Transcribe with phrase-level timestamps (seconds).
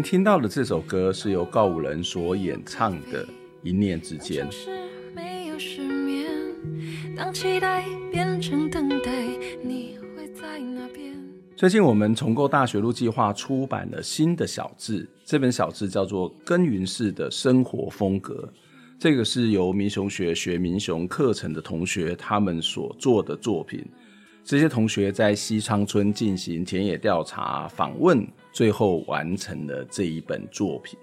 [0.00, 3.22] 您听到的这首歌是由告五人所演唱的
[3.62, 4.48] 《一念之间》。
[11.54, 18.50] 最近我们重构大学路计划出版了新的小志，这本小志叫做《耕耘式的生活风格》。
[18.98, 23.84] 这个是由民雄学学民雄课程的同学他们所做的作品。
[24.42, 28.26] 这些同学在西昌村进行田野调查访问。
[28.52, 30.98] 最后完成了这一本作品。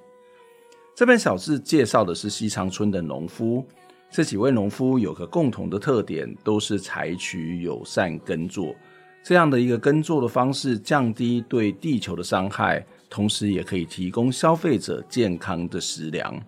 [0.96, 3.66] 这本小志介绍的是西昌村的农夫。
[4.10, 8.74] 这几位农夫有个共同的特点，都是采取友善耕作
[9.22, 16.42] 这样的一个耕作的方式，降低对地球的伤害，同时也可以提供消费者健康的食粮。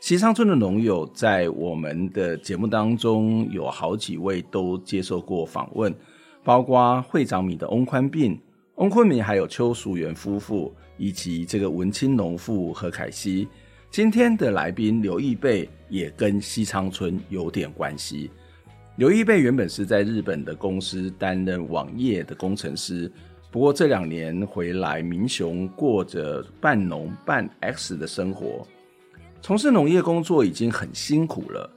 [0.00, 5.94] 西昌村的农友在我们的节目当中有好几位都接受过访问，
[6.42, 8.36] 包括会长米的翁宽病。
[8.76, 13.46] 翁坤明，还有邱淑媛夫妇，以及这个文青农妇何凯西。
[13.90, 18.30] 今天的来宾刘义贝也跟西昌村有点关系。
[18.96, 23.12] 刘义贝原本是在日本的公司担任网页的工程师，
[23.50, 28.66] 不过这两年回来民雄，过着半农半 X 的生活。
[29.42, 31.70] 从事农业工作已经很辛苦了，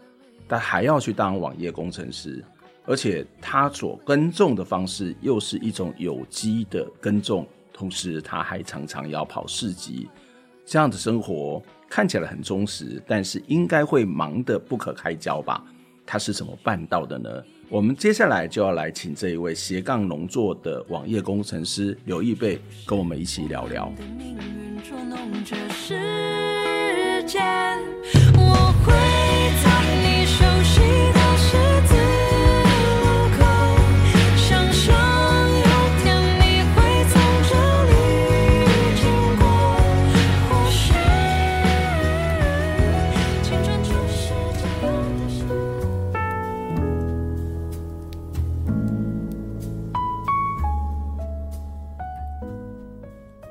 [0.48, 2.42] 但还要去当网页工程师。
[2.86, 10.08] 而且他所耕种的方式又是一种有机的耕种，同时他还常常要跑市集，
[10.66, 15.64] 这样的生活看起来很充实，但是应该会忙得不可开交吧？
[16.06, 17.30] 他是怎么办到的呢？
[17.68, 23.92] 我们接下来就要来请这一位斜杠农作的网页工程师刘义备跟我们一起聊聊。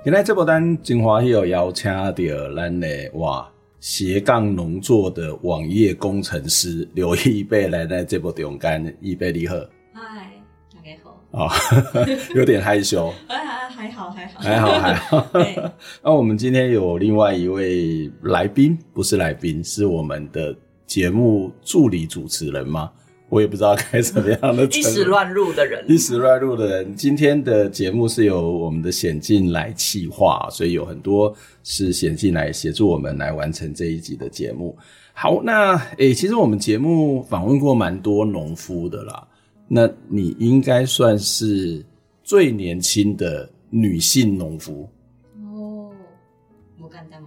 [0.04, 3.50] 今天这部单真欢喜有邀请到咱的哇
[3.80, 9.56] 斜杠农作的网页工程师刘义备来在这部中间，义备你好，
[9.94, 10.30] 嗨，
[10.74, 11.50] 大家好，哦，
[12.36, 14.40] 有点害羞，还还好还好。
[14.40, 15.26] 还好还好，
[16.04, 20.54] 那我们今天有另外一位来宾，不是来宾，是我们的
[20.86, 22.92] 节目助理主持人吗？
[23.34, 26.94] 我也不知道该怎么样的，一时乱入的人，一时乱入的人。
[26.94, 31.34] 今天的节目是由我们的显进来企划，所以有很多
[31.64, 34.78] 是显进来协助我们来完成这一集的节目。
[35.12, 39.26] 好，那诶、欸，其实我们节目访问过蛮多农夫的啦，
[39.66, 41.84] 那你应该算是
[42.22, 44.88] 最年轻的女性农夫。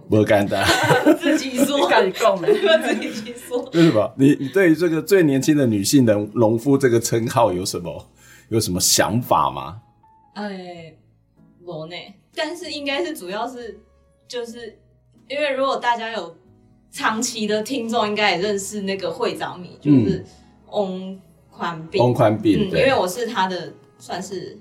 [0.08, 0.64] 不简单，
[1.20, 2.48] 自己说，敢讲的，
[2.82, 4.12] 自己说， 对吧？
[4.16, 8.08] 你你对于这个最年轻的女性的农夫这个称号有什么
[8.48, 9.80] 有什么想法吗？
[10.34, 10.94] 哎，
[11.64, 11.94] 我呢，
[12.34, 13.78] 但是应该是主要是
[14.26, 14.78] 就是
[15.28, 16.36] 因为如果大家有
[16.90, 20.24] 长期的听众，应该也认识那个会长米，就是
[20.70, 21.20] 翁
[21.50, 24.58] 宽斌，翁宽斌，因为我是他的算是。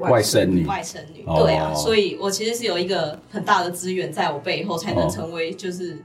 [0.00, 6.02] 外甥女，外甥女，对啊，所以我其实是有一个很大的资源在我背后，才能成为就是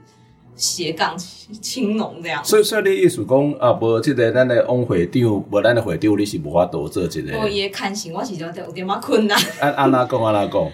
[0.54, 2.44] 斜杠青农这样。
[2.44, 7.38] 所以，所以你意思讲啊，无即个咱的翁会长，无咱的会长，你是无法度做这个。
[7.38, 9.38] 我也看行，我是有点有点嘛困难。
[9.60, 10.70] 按按哪讲按哪讲，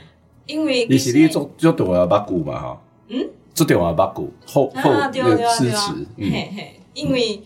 [0.46, 2.82] 因为你是你做做电话八股嘛哈？
[3.08, 7.40] 嗯，做电话八股后后的支持，嘿嘿，因为。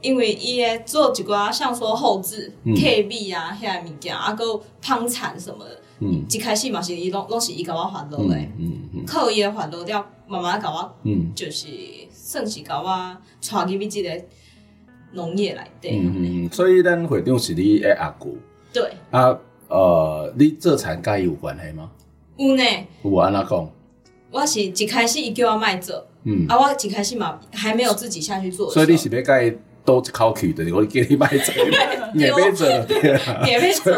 [0.00, 11.66] 因为伊诶做一寡像说后制、KB 啊遐物件，啊搁旁产什么的，嗯，一开始嘛是伊拢拢是伊甲我烦恼诶，嗯嗯，靠伊诶烦恼了，慢慢甲我，嗯，就是
[12.10, 14.10] 算是甲我带入去即个
[15.12, 18.36] 农业内底，嗯嗯，所以咱会长是你诶阿姑，
[18.72, 19.38] 对，啊，
[19.68, 21.90] 呃，你做田甲伊有关系吗？
[22.36, 22.62] 有呢。
[23.02, 23.70] 有安怎讲？
[24.30, 31.54] 我是一开始伊叫我卖做，嗯，啊，我一开始嘛还没有自己下去做，所以你是要甲伊倒一口气的，我叫你买做，
[32.14, 32.68] 也别做，
[33.46, 33.96] 也别做，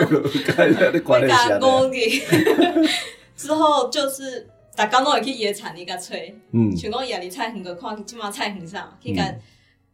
[0.92, 1.58] 你管一下。
[3.34, 4.46] 之后就是
[4.76, 9.34] 大家拢会去野产，你甲吹，嗯，想讲野里菜园个看，即马菜园上去甲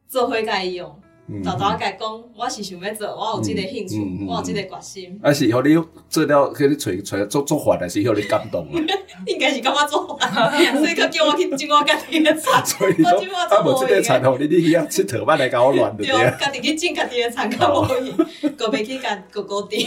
[0.08, 1.00] 做伙甲伊用。
[1.42, 5.18] 早早甲讲，我是想要做，我有这个兴趣，我有这个决心。
[5.22, 5.74] 啊，是后你
[6.10, 8.76] 做了，给你揣揣做做饭，还是后你感动啊？
[9.26, 10.30] 应该是感觉做饭，
[10.76, 12.60] 所以佮叫我去种我家己的菜。
[12.64, 16.04] 所以说，啊，无即个菜互，你你去遐佚佗，别来甲我乱的。
[16.04, 19.82] 对，家己去种家己的菜，较无去，个别去甲哥哥点。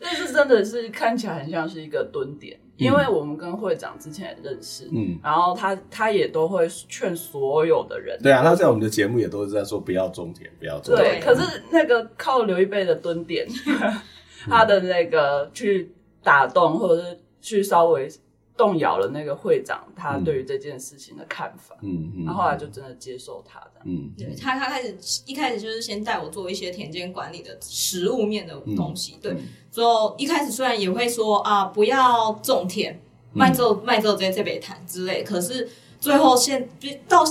[0.00, 2.58] 但是真的是看起来很像是一个蹲点。
[2.76, 11.18] 因为我们跟会长之前也认识，嗯，然后他他也都会劝所有的人，对啊，他在我们的节目也都是在说不要种田，不要种田。
[11.18, 13.48] 对，可是那个靠刘一贝的蹲点，
[14.46, 15.90] 他的那个去
[16.22, 18.06] 打动或者是去稍微。
[18.56, 29.36] 动摇了那个会长他对于这件事情的看法，嗯嗯，然后后来就真的接受他的，嗯，对他他开始一开始就是先带我做一些田间管理的食物面的东西，对，
[29.70, 32.98] 之后一开始虽然也会说啊不要种田，
[33.32, 35.68] 卖做卖做这些这边谈之类，可是
[36.00, 36.68] 最后现
[37.06, 37.22] 到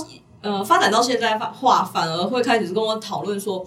[0.42, 3.66] 呃发展到现在话反而会开始跟我讨论说。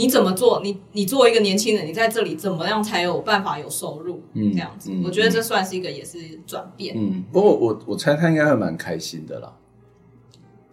[0.00, 0.60] 你怎么做？
[0.62, 4.22] 你你作为一个年轻人，你在这里怎么样才有办法有收入？
[4.32, 6.94] 嗯，这样子，嗯、我觉得这算是一个也是转变。
[6.96, 9.52] 嗯，不过我我猜他应该会蛮开心的啦。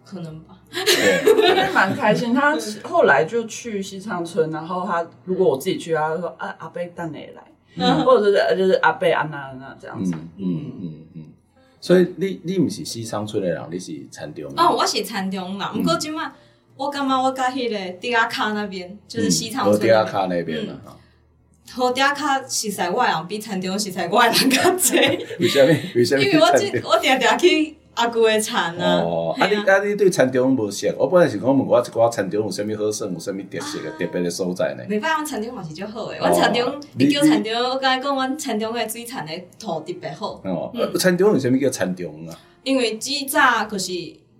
[0.02, 2.32] 可能吧，对，应 该蛮开心。
[2.32, 7.44] 他后来就去西昌村，然后他如果我自己去，他就说啊阿贝带你来，
[7.76, 10.14] 嗯、或者是就是阿贝安娜安娜这样子。
[10.38, 11.24] 嗯嗯嗯嗯。
[11.80, 16.32] 所以你你不是西昌村的人，你是田中哦，我是田中人，不过今晚。
[16.78, 19.80] 我感觉我甲迄个迪亚卡那边，就是西昌村。
[19.80, 20.74] 迪亚卡那边嘛，
[21.72, 24.96] 好，迪亚卡实在外人比田中实在外人较济。
[25.40, 25.74] 为什么？
[25.96, 26.22] 为什么？
[26.22, 29.00] 因为我即我定定去阿姑的田啊。
[29.02, 30.94] 哦，啊你啊你对田中无熟？
[30.96, 34.84] 我本来是讲问我一寡田中有啥物好耍，有啥物特色的特别的所在呢？
[34.88, 36.18] 袂歹，阮田中嘛是足好诶。
[36.18, 40.40] 阮田中，你叫田中，我甲你讲，阮田中诶水产诶土特别好。
[40.44, 42.38] 哦，田中有啥物叫田中啊？
[42.62, 43.92] 因为只早就是。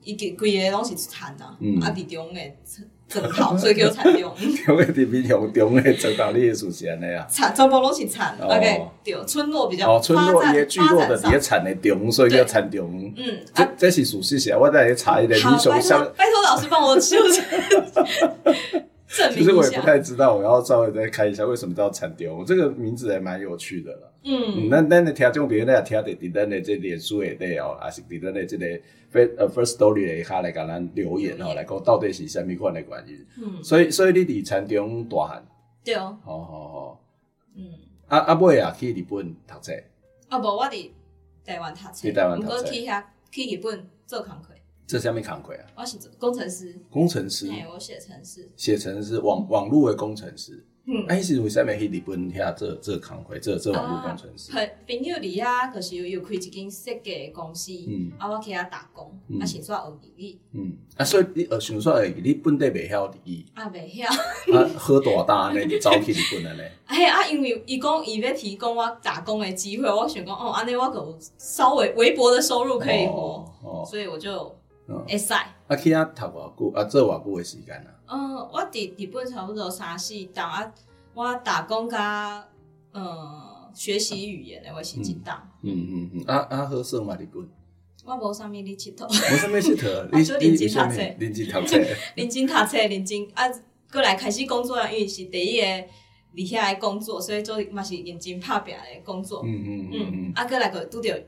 [0.09, 1.53] 伊个规个拢是田啊，
[1.83, 2.57] 啊伫中诶
[3.07, 4.33] 庄头，所以叫田中。
[4.65, 7.27] 中诶伫边向中诶庄头，你意思是安尼啊？
[7.31, 13.13] 田全部拢是田，OK，对，村落比较哦，村落伊个聚落的伫个田诶中，所以叫田中。
[13.19, 15.39] 嗯，这这是属实是，我再来查一点。
[15.41, 17.45] 好，拜托拜托老师帮我纠正。
[19.35, 22.45] 其实我也不太知道，我要稍微再看一下为什么叫田中。
[22.47, 24.08] 这个名字还蛮有趣的了。
[24.25, 28.67] 嗯，那那你听众朋友那听的，伫咱的这脸书下底哦，也是伫咱的这个
[29.12, 33.26] first 呃 first story 下来甲咱留言哦，来讲到底是什么款的原因。
[33.41, 35.47] 嗯，所以所以你伫田中大汉。
[35.85, 36.19] 对哦。
[36.23, 37.05] 好好好。
[37.55, 37.70] 嗯。
[38.09, 39.73] 啊啊，尾啊去日本读册。
[40.29, 40.91] 啊，无我伫
[41.44, 42.09] 台湾读册。
[42.09, 42.64] 去台湾读册。
[42.64, 44.55] 去遐去日本做工课。
[44.87, 45.67] 这下面扛亏啊！
[45.76, 50.64] 我是工程师，工程师，哎，我写程式，写程式，网网络的工程师。
[50.90, 54.50] 嗯，迄时为啥物去日本遐做做扛亏，做做网络工程师？
[54.52, 64.06] 朋友伫遐，可是有有开一间设计公司，嗯，啊，我去遐打工，啊，想煞学日语，嗯，啊，所以你呃，想说诶，你本地未晓日语，啊，未晓，
[64.56, 66.64] 啊，好大胆呢，你走去日本了呢？
[66.87, 74.54] 哎啊，因为伊讲伊要提供我打工的机会，我想讲哦，安尼我有稍微微薄的收入可以活，哦，所以我就。
[75.07, 77.92] 会使，啊去遐读偌久，啊做偌久诶时间啊？
[78.09, 80.73] 嗯，我伫日本差不多三四档啊，
[81.15, 82.47] 我打工加
[82.93, 83.03] 嗯
[83.75, 85.49] 学习语言诶，我是一档。
[85.62, 87.47] 嗯嗯嗯，啊啊好耍嘛日本？
[88.05, 90.09] 我无啥物哩佚佗，无啥物佚佗，
[90.41, 91.79] 你认真读册，认真读册，
[92.17, 93.45] 认真读册， 认真啊，
[93.93, 95.67] 过来开始工作啊，因为是第一个
[96.33, 99.43] 离遐来工作，所以做嘛是认真拍拼诶工作。
[99.45, 101.23] 嗯嗯嗯嗯，啊过来个拄着。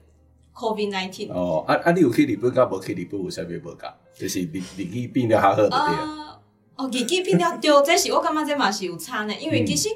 [0.53, 1.93] COVID nineteen 哦，啊啊！
[1.93, 3.89] 你有去日本，甲无去日本有啥物无共？
[4.19, 6.41] 就是日日语变了较好对啊。
[6.81, 9.35] 哦，日语变了 对，这是我感觉这嘛是有差呢。
[9.39, 9.89] 因为其实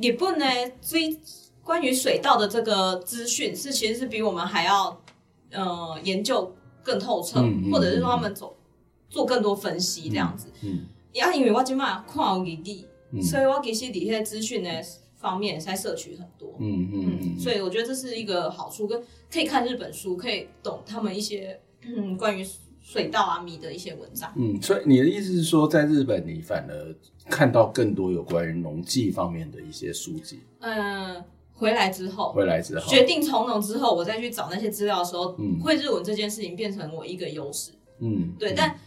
[0.00, 0.44] 日本呢，
[0.80, 1.18] 最
[1.62, 5.00] 关于水稻的这个资讯是其实是比我们还要
[5.50, 8.56] 呃研究更透彻，嗯嗯、或者是说他们做
[9.08, 10.48] 做更多分析这样子。
[10.62, 10.86] 嗯。
[11.20, 14.70] 啊，因为我今嘛看有日语，嗯、所以我其实底下资讯呢。
[15.18, 19.02] 方面在摄取很多，嗯嗯嗯，所以我觉得这是一个好处，跟
[19.32, 22.46] 可以看日本书，可以懂他们一些嗯关于
[22.86, 24.32] 水稻啊米的一些文章。
[24.36, 26.94] 嗯，所以你的意思是说，在日本你反而
[27.28, 30.38] 看到更多有关于农技方面的一些书籍。
[30.60, 37.72] 嗯，回来之后，回来之后决定从农之后，我再去找那些资料的时候，嗯，会日文这件事情变成我一个优势。
[37.98, 38.78] 嗯，对，嗯、但。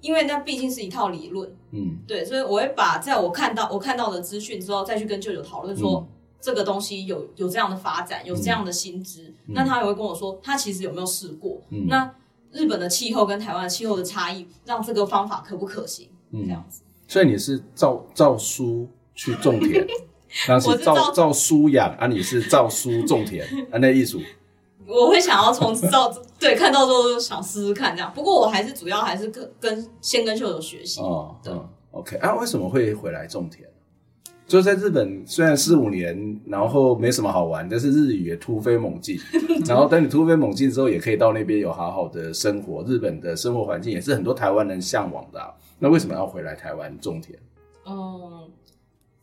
[0.00, 6.06] 因为那毕竟是一套理论，嗯，对，所以我会把在我看到我看到的资讯之后，再去跟舅舅讨论说，
[6.40, 11.60] 这个东西有有这样的发展，有这样的薪资，嗯、那他也会跟我说，他其实有没有试过？
[11.70, 12.08] 嗯、那
[12.52, 16.08] 日本的气候跟台湾的气候的差异，让这个方法可不可行？
[16.32, 16.82] 嗯，这样子。
[17.06, 19.86] 所以你是照照书去种田，
[20.48, 22.06] 那是照照书养啊？
[22.06, 23.78] 你是照书种田 啊？
[23.78, 24.20] 那艺术？
[24.86, 28.10] 我会想要从照对看到之后就想试试看这样。
[28.14, 31.36] 不过我还是主要还是跟跟先跟秀秀学习哦。
[31.42, 32.34] 对、嗯、，OK 啊？
[32.36, 33.68] 为什么会回来种田？
[34.48, 39.20] 就在日本，虽然四五年，然后没什么好玩，但是日语也突飞猛进。
[39.68, 42.82] 然后等你突飞猛进之后，也可以到那边有好好的生活。
[42.84, 45.52] 日本的生活环境也是很多台湾人向往的啊。
[45.78, 47.38] 那为什么要回来台湾种田？
[47.84, 48.50] 嗯，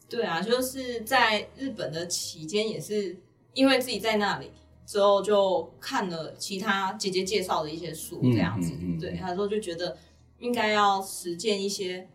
[0.08, 3.18] 对啊，就是在日本的期间，也是
[3.56, 4.52] 因为自己在那里
[4.86, 8.74] 之后，就看了其他姐姐介绍的一些书，这样子。
[8.74, 9.98] 嗯嗯嗯、对，他说就觉得
[10.38, 12.08] 应该要实践一些。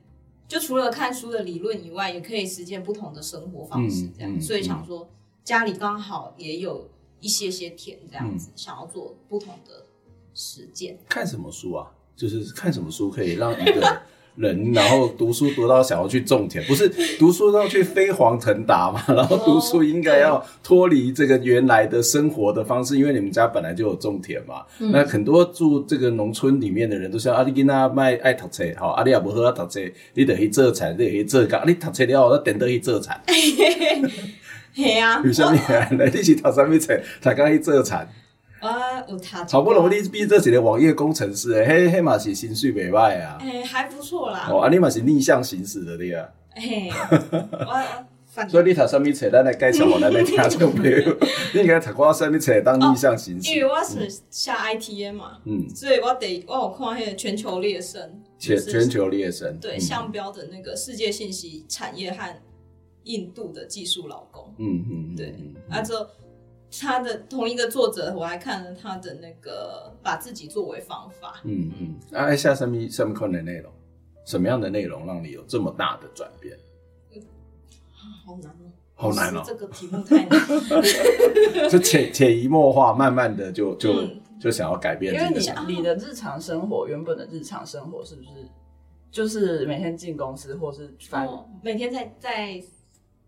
[0.50, 4.34] 就除了看书的理论以外，也可以实践不同的生活方式，这样。
[4.34, 5.08] 嗯嗯、所以想说，
[5.44, 6.90] 家里刚好也有
[7.20, 9.86] 一些些田，这样子，嗯、想要做不同的
[10.34, 10.98] 实践。
[11.08, 11.92] 看什么书啊？
[12.16, 14.02] 就是看什么书可以让一个。
[14.40, 19.02] 人， 然后读书读到想要去种田，不是读书都要去飞黄腾达嘛？
[19.14, 24.62] 然后读书应该要脱离这个原来的生活的方式，因为你们家本来就有种田嘛。
[24.78, 29.80] 嗯、那很多住这个农村里面的人都像：“阿里吉娜卖爱读册，好，阿里也不喝读册，
[30.14, 33.20] 你得去做菜，你得去做工，你读册了后，那等得去做菜。
[34.72, 35.88] ”嘿啊，有啥物啊？
[35.98, 36.98] 来，你是读啥物册？
[37.20, 38.08] 才刚去做菜。
[38.60, 44.46] 啊，有他好不容易逼这几年网页工程师，嘿嘿嘛是薪水袂歹啊，哎，还不错啦。
[44.50, 46.28] 哦，啊，你嘛是逆向行驶的对啊。
[46.54, 46.90] 嘿，
[48.48, 51.16] 所以你读什么册，咱来介绍我来来听众朋友。
[51.54, 53.50] 你应该读过什么册当逆向行驶？
[53.52, 58.00] 因为我是下 ITM 嘛，嗯，所以我得我有看那个全球猎生，
[58.38, 62.32] 全全球猎生，对，商标的那个世界信息产业和
[63.04, 65.34] 印度的技术劳工，嗯嗯，对，
[65.68, 66.06] 啊之后。
[66.78, 71.40] 他的同一个作者，我还看了他的那个把自己作为方法。
[71.44, 73.72] 嗯嗯，啊，下什么什么可能内容？
[74.24, 76.56] 什么样的内容让你有这么大的转变？
[77.12, 77.20] 嗯，
[78.24, 80.40] 好难哦，好难哦，这个题目太难。
[81.68, 85.12] 就潜潜移默化，慢慢的就就、嗯、就想要改变。
[85.12, 88.28] 因为你你的日常生活，原本的日常生活是不是
[89.10, 90.94] 就是每天进公司，或是
[91.62, 92.62] 每天在在。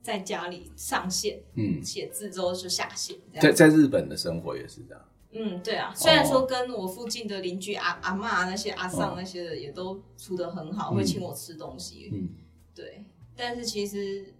[0.02, 3.16] 在家里上线，嗯，写字之后就下线。
[3.40, 5.04] 在在日本的生活也是这样。
[5.30, 12.10] 嗯，对啊，虽然说跟我附近的邻居阿阿妈那些阿丧那些的也都处的很好，会请我吃东西。
[12.12, 12.28] 嗯，
[12.74, 13.04] 对，
[13.36, 14.34] 但是其实，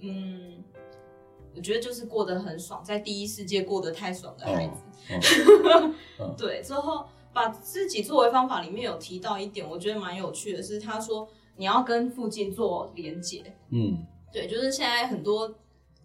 [0.00, 0.62] 嗯，
[1.56, 4.82] 我觉得就是过得很爽，在第一世界过得太爽的孩子。
[6.36, 11.26] 对，之后把自己作为方法里面有提到一点，我觉得蛮有趣的是，他说。
[11.60, 15.54] 你要跟附近做连接，嗯，对，就是现在很多，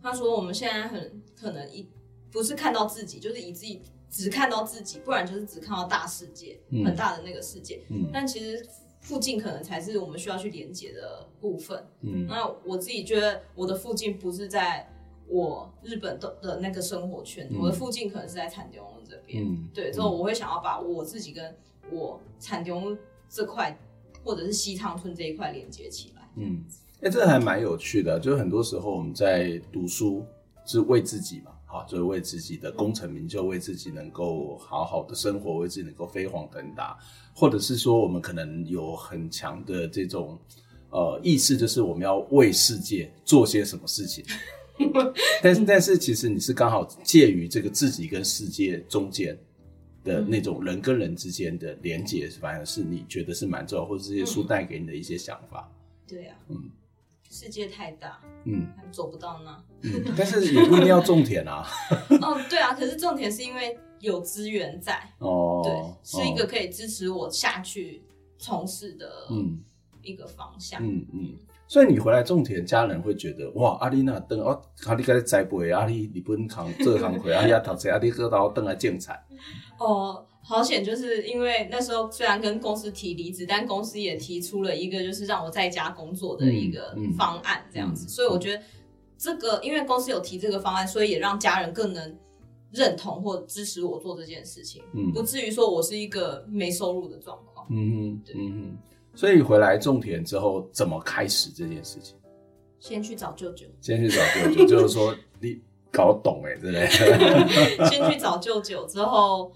[0.02, 1.88] 他说我们现在很可能一
[2.30, 8.68] 不是看到自己，就是以自己只看到自己，不然就是只看到大世界，嗯、很大的那个世界，嗯，但其实
[9.00, 14.92] 附近可能才是我们需要去连接的部分，嗯，那我自己觉得我的附近不是在
[15.30, 21.56] 我日本的的那个生活圈，嗯、我的附近可能是在产地屋这边，嗯，对，之后我会想要把我自己跟
[21.90, 22.98] 我产地屋
[23.30, 23.80] 这块。
[24.26, 26.66] 或者是西昌村这一块连接起来，嗯，
[26.96, 28.20] 哎、欸，这还蛮有趣的。
[28.20, 30.26] 就是很多时候我们在读书
[30.66, 36.98] 是为自己嘛，好，就是为自己的功成名就，为自己能够好好的生活，为自己能够飞黄腾达，
[37.36, 40.40] 或者是说我们可能有很强的这种
[40.90, 44.26] 呃意识，就是我们要为世界做些什么事情。
[45.44, 49.38] 但是，但是其实你是刚好介于这个自己跟世界中间。
[50.06, 55.70] 的那种人跟人之间的连接，反而是你觉得是蛮重要，或者这些书带给你的一些想法。
[56.08, 56.70] 对啊，嗯，
[57.30, 59.64] 世界太大，嗯，还走不到那。
[59.82, 61.68] 嗯，但是也不一定要种田啊。
[62.22, 68.04] 哦，对啊，可是种田是因为有资源在哦，对，是一个可以支持我下去
[68.38, 69.60] 从事的嗯
[70.04, 70.82] 一个方向。
[70.82, 71.36] 嗯嗯。
[71.68, 79.20] 所以你回来种田，家人会觉得哇，阿丽娜等哦，阿丽该栽培，阿丽日本扛这行回，阿丽亚读册，阿丽个到等来种菜。
[79.80, 88.06] 哦，好险，就是因为那时候虽然跟公司提离职，但公司也提出了一个就是让我在家工作的一个方案，这样子。
[88.06, 88.62] 嗯嗯、所以我觉得
[89.18, 92.16] 这个，因为公司有提这个方案，所以也让家人更能
[92.72, 97.66] 认同或支持我做这件事情，嗯、不至于说我是一个没收入的状况。
[97.72, 98.36] 嗯嗯，对。
[98.38, 98.78] 嗯
[99.16, 102.16] 所以回来种田之后，怎么开始这件事情？
[102.80, 103.66] 先去找舅舅。
[103.82, 107.88] 先去找舅舅， 就是说你搞懂哎，对不对？
[107.90, 109.52] 先去找舅舅之后，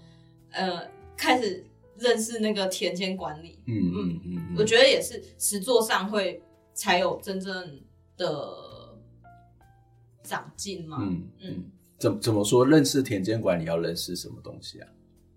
[0.50, 0.82] 呃，
[1.16, 1.64] 开始
[1.96, 3.58] 认识那个田间管理。
[3.66, 6.42] 嗯嗯嗯，我觉得也是实作上会
[6.74, 7.80] 才有真正
[8.16, 8.96] 的
[10.24, 10.98] 长进嘛？
[11.00, 11.64] 嗯嗯，
[11.98, 12.66] 怎怎么说？
[12.66, 14.88] 认识田间管理要认识什么东西啊？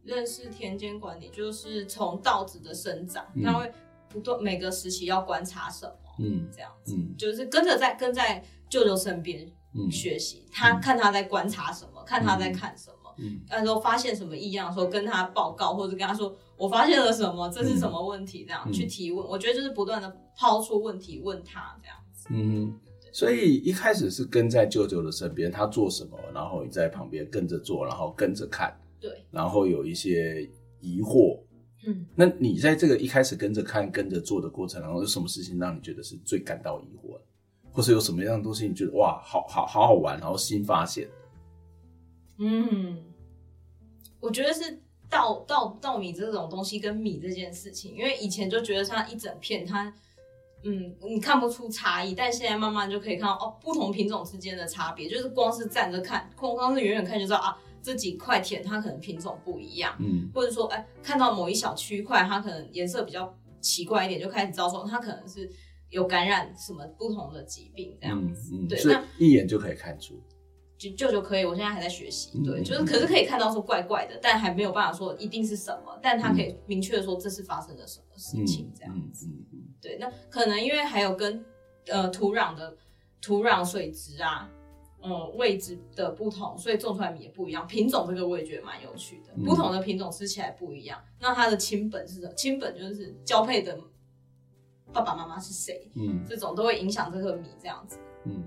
[0.03, 3.71] 认识田间管理就是从稻子的生长，它、嗯、会
[4.13, 9.51] 不断每个时期要观察什么，嗯，这样子，嗯、就是跟着在跟在舅舅身边
[9.91, 19.27] 学习，嗯、他看他在观察什么，嗯、看他在看什么，嗯，然后发现什么异样的时候跟他报告，或者跟他说我发现了什么，这是什么问题，这样、嗯、去提问。
[19.27, 22.79] 我觉得就是不断的抛出问题问他这样子，嗯，
[23.11, 28.79] 所以一开始是跟在舅舅的身边，他做什么，然后你在旁边跟着做，然后跟着看。
[28.99, 31.37] 对，然后有一些疑惑，
[31.85, 37.21] 嗯，那你在这个一开始跟着看、跟着做的过程当中，有什么事情让你觉得是最感到疑惑的，
[37.71, 41.09] 或是有什么样的东西你觉得哇，好好好好玩，然后新发现？
[42.37, 43.03] 嗯，
[44.19, 49.93] 我觉得是稻稻稻米这种东西跟米这件事情，因为以前就觉得它一整片它，
[50.63, 57.57] 嗯，你看不出差异，但现在慢慢就可以看到哦，不同品种之间的差别，就是光是站着看，光光是远远看就知道啊。
[57.83, 65.49] 这几块田它可能品种不一样，嗯，或者说，哎，看到某一小区块，它可能颜色比较奇怪一点，就开始知道说它可能是
[65.89, 70.17] 有感染什么不同的疾病这样子，嗯嗯、对，那一眼就可以看出，
[70.77, 71.43] 就就就可以。
[71.43, 81.43] 我现在还在学习，对，嗯、就是可是可以看到说怪怪的，但还没有办法说一定是什么，但它可以明确的说这是发生了什么事情这样子，嗯嗯嗯、对，那可能因为还有跟
[81.87, 82.75] 呃土壤的
[83.21, 84.49] 土壤水质啊。
[85.05, 87.67] 嗯，位置的不同，所以种出来米也不一样。
[87.67, 90.97] 品种这个我也觉得蛮有趣的，嗯、不同的品种吃起来不一样。
[91.19, 92.33] 那它的亲本是什么？
[92.35, 93.77] 亲本就是交配的
[94.93, 95.91] 爸爸妈妈是谁？
[95.95, 97.97] 嗯，这种都会影响这个米这样子。
[98.23, 98.43] 嗯，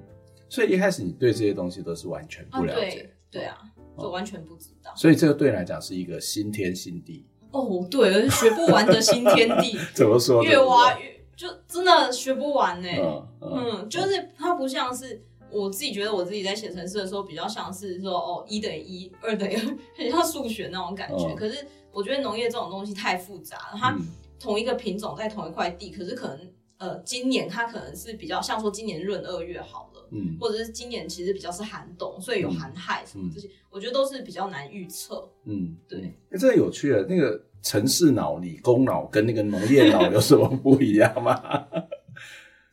[0.48, 2.80] 所以一开始你对这些东西都是完全不了解。
[2.80, 3.58] 啊对，对啊，
[3.98, 4.90] 就完全不知道。
[4.90, 7.26] 哦、所以这个对你来讲是一个新天新地。
[7.50, 9.78] 哦，对，而且学不完的新天地。
[9.94, 10.42] 怎么说？
[10.42, 12.88] 越挖越就真的学不完呢。
[12.98, 15.22] 嗯，嗯，嗯，就是它不像是。
[15.56, 19.60] 我自己觉得我自己在写程式的时候，比较像是说哦，一等于一，二等于二，
[19.96, 21.24] 很像数学那种感觉。
[21.24, 23.96] 哦、可是我觉得农业这种东西太复杂了，它
[24.38, 35.26] 同一个品种在同一块地，可是可能呃，今年它可能是比较像说今年闰二月好了，嗯，或者是今年其实比较是寒冬，所以有寒害什么这些，嗯、我觉得都是比较难预测。
[35.44, 36.12] 嗯，对。
[36.28, 41.34] 那这个有趣的，那个城市脑、理工脑跟那个农业脑有什么不一样吗？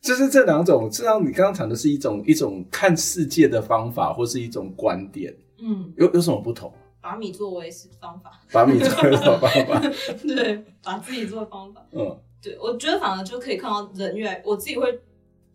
[0.04, 6.70] 就是这两种，这样你刚刚讲的是一种一种看世界的方法，或是一种观点，嗯，有有什么不同？
[7.00, 9.50] 把米作为是方法，把米作为方法，
[10.22, 15.00] 对，把自己做方法，嗯，对，我觉得反而就可以看到人越来，我自己会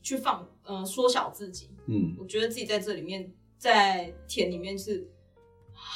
[0.01, 5.07] 去放，嗯、呃，缩小自己，嗯，我觉得自己在这里面，在田里面是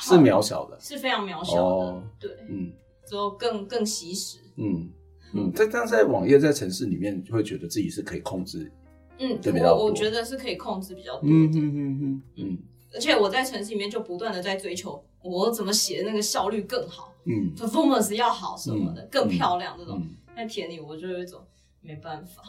[0.02, 2.72] 是渺小的，是非常渺小的，哦、对，嗯，
[3.06, 4.90] 之后更更惜时，嗯。
[5.34, 8.72] 嗯，在但在网页在城市里面，就会觉得自己是可以控制，
[9.18, 12.58] 嗯，对，我我觉得是可以控制比较多，嗯嗯嗯嗯嗯，
[12.94, 20.02] 而且我在城市里面就不断的在追求我怎么写那个效率更好，嗯，performance 要好什么的，嗯、更漂亮这种，
[20.36, 21.42] 在、嗯、田里我就有一种
[21.82, 22.44] 没办法，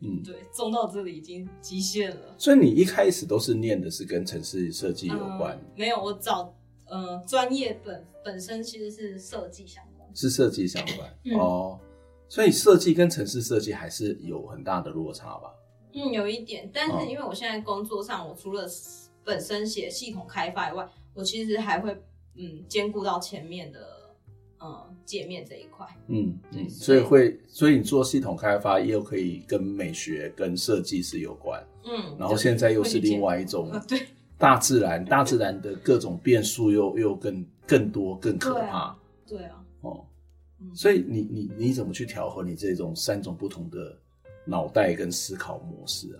[0.00, 2.34] 嗯，对，种到这里已经极限了。
[2.36, 5.56] 所以你一开始都是念的是跟城市设计有关？
[5.56, 6.54] 嗯、没有，我找
[6.86, 9.95] 呃专业本本身其实是设计相关。
[10.16, 11.78] 是设计相关、嗯、哦，
[12.28, 15.52] 所以设计跟城市设计还是有很大的落差吧？
[15.92, 18.66] 嗯，有一点，但是因为我现在工作上，我除了
[19.22, 21.92] 本身写系统开发以外，我其实还会
[22.34, 23.80] 嗯兼顾到前面的
[24.60, 25.86] 嗯界面这一块。
[26.08, 31.62] 嗯，嗯，所以会，所以你做系统开发又可以跟美学跟设计是有关。
[31.84, 34.00] 嗯，然后现在又是另外一种 对
[34.38, 38.96] 大自然，大自然的各种变数又又更更多更可怕。
[39.26, 39.62] 对啊。
[39.80, 40.04] 哦，
[40.74, 43.98] 所以你你你怎么去调和你这种三种不同的
[44.44, 46.18] 脑袋跟思考模式啊？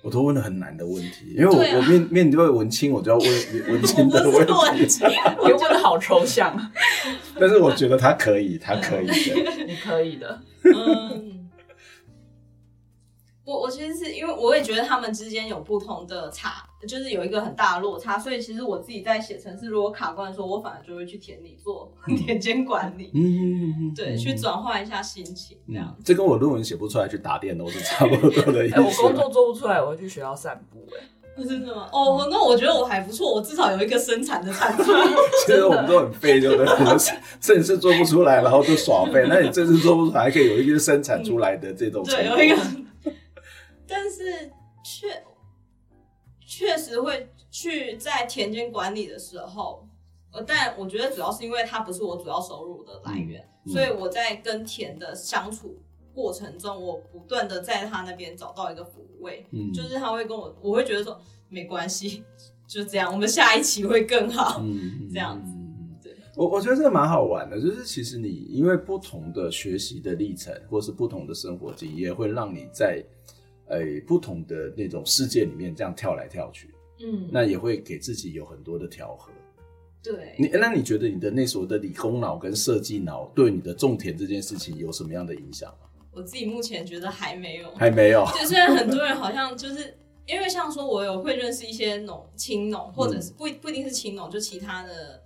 [0.00, 3.28] 我都问了很难的问题，因为我、啊、我面面对文青，我就要问
[3.72, 4.52] 文青的问题。
[5.36, 6.56] 我问的好抽象，
[7.38, 10.42] 但是我觉得他可以，他可以的，你可以的。
[10.64, 11.50] 嗯
[13.44, 21.92] 我我其实是因为我也觉得他们之间有不同的差，就是有一个很大的落差，所以其实我自己在写程式，如果卡关的时候，我反而就会去田里做
[22.24, 26.02] 田间管理，嗯 对，去转换一下心情，这样、嗯。
[26.04, 28.76] 这跟我论文写不出来去打电脑是差不多的意思。
[28.76, 30.98] 欸、我工作做不出来，我会去学校散步、欸。
[31.42, 31.88] 哎， 真的吗？
[31.92, 34.84] 哦，那我觉得我还不错，我至少有一个生产的产出。
[35.46, 36.66] 其实我们都很废，对不对？
[36.66, 36.96] 我们
[37.40, 39.26] 正式做不出来，然后就耍废。
[39.28, 42.56] 那你正式做不出来，还可以有一个生产出来的这种、嗯，对，有一个。
[43.90, 44.50] 但是确
[46.58, 49.86] 确实会去在田间管理的时候，
[50.32, 55.78] 呃，但我觉得主要是因为它不是我主要收入的来源，嗯嗯、所以我在跟田的相处
[56.12, 62.24] 过程中，我不断的在他那边找到一个抚慰，嗯，就是他会跟我，我会觉得说没关系，
[62.66, 65.52] 就这样，我们下一期会更好，嗯， 这样子。
[66.02, 73.00] 对，我我觉得这个蛮好玩的，就是其实你因为不同的学习的历程，或是不同的生活经验，会让你在
[73.70, 79.30] 诶不同的那种世界里面这样跳来跳去，嗯，那也会给自己有很多的调和。
[80.02, 85.88] 对，你那你觉得你的那所的理工脑跟设计脑对你的种田这件事情有什么样的影响吗？
[86.12, 88.24] 我自己目前觉得还没有，还没有。
[88.32, 95.22] 对，虽然很多人好像就是因为像说，我有会认识一些农青农，或者是不不一定是青农，就其他的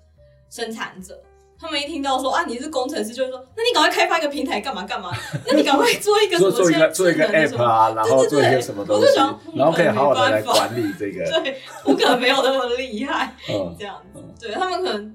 [0.50, 1.22] 生产者。
[1.62, 5.12] 他们一听到说啊，你是工程师，就会说，那你赶快开发一个平台干嘛干嘛？
[5.46, 9.16] 那你赶快做一个什么做一个做一个 app 啊，然后做一个什么东西，
[9.54, 11.24] 然后可以好好的来管理这个。
[11.40, 14.20] 对，我可能没有那么厉害，嗯， 这样子。
[14.40, 15.14] 对，他们可能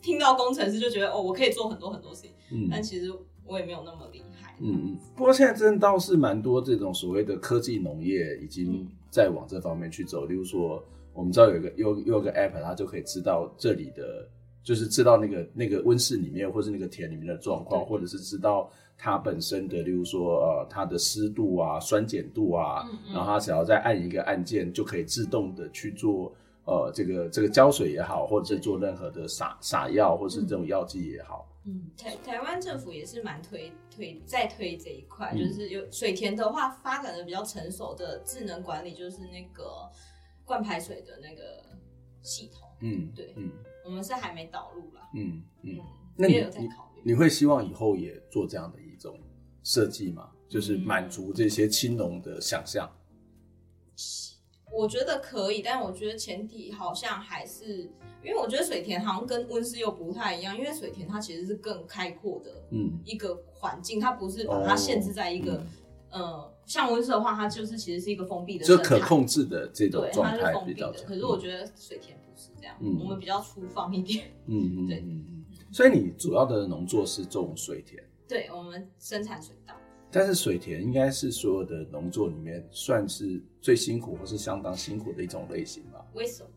[0.00, 3.12] 听到工程师就觉得哦，我可以做很多很多事情，嗯，但其实
[3.44, 4.54] 我也没有那么厉害。
[4.60, 4.98] 嗯嗯。
[5.16, 10.80] 不过现在真的倒是蛮多这种所谓的科技农业已经在往这方面去走，例如说，
[11.12, 14.28] 我们知道有一个有有个 app，它就可以知道这里的。
[14.66, 31.48] 就是知道那个那个温室里面，或是那个田里面的状况，或者是知道它本身的，例如说呃它的湿度啊、酸碱度啊，嗯嗯，然后它只要再按一个按键，就可以自动的去做呃这个这个浇水也好，或者是做任何的撒撒药，或是这种药剂也好。
[31.64, 39.88] 嗯，台台湾政府也是蛮推推在推这一块，嗯，就是有水田的话发展的比较成熟的智能管理，就是那个
[40.44, 41.62] 灌排水的那个
[42.22, 42.68] 系统。
[42.80, 43.48] 嗯，对，嗯。
[43.86, 45.78] 我们是还没导入啦，嗯嗯，
[46.16, 47.02] 那也有在考虑。
[47.04, 49.16] 你会希望以后也做这样的一种
[49.62, 50.30] 设计吗？
[50.48, 52.90] 就是满足这些青龙的想象？
[54.72, 57.82] 我觉得可以，但我觉得前提好像还是，
[58.24, 65.64] 因为我觉得水田好像跟温室又不太一样，因为水田它其实是更开阔的，嗯，一个环境，它不是把它限制在一个，
[66.10, 71.06] 呃，像温室的话，它就是其实是一个封闭的，就可控制的这种状态比较强。
[71.06, 72.18] 可是我觉得水田。
[72.80, 74.26] 嗯，我们比较粗放一点。
[74.46, 75.04] 嗯嗯， 对。
[75.72, 78.02] 所以你主要的农作是种水田？
[78.28, 79.74] 对，我们生产水稻。
[80.10, 86.04] 但是水田应该是所有的农作里面算是最辛苦或是相当辛苦的一种类型吧？
[86.14, 86.48] 为什么？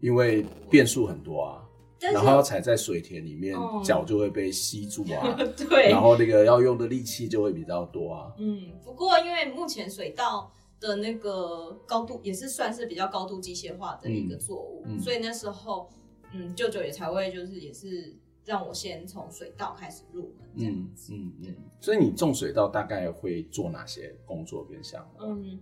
[0.00, 1.62] 因为变数很多啊，
[2.00, 5.36] 然后要踩在水田里面，脚就会被吸住啊。
[5.68, 5.90] 对。
[5.90, 8.32] 然后那个要用的力气就会比较多啊。
[8.38, 10.50] 嗯，不过因为目前水稻。
[10.84, 15.88] 的那个高度也是算是比较高度机械化的一个作物，嗯嗯、所以那时候，
[16.34, 21.14] 嗯，舅舅也才会就是也是让我先从水稻开始入门这样子。
[21.14, 25.24] 嗯嗯，所以你种水稻大概会做哪些工作跟项目？
[25.24, 25.58] 嗯，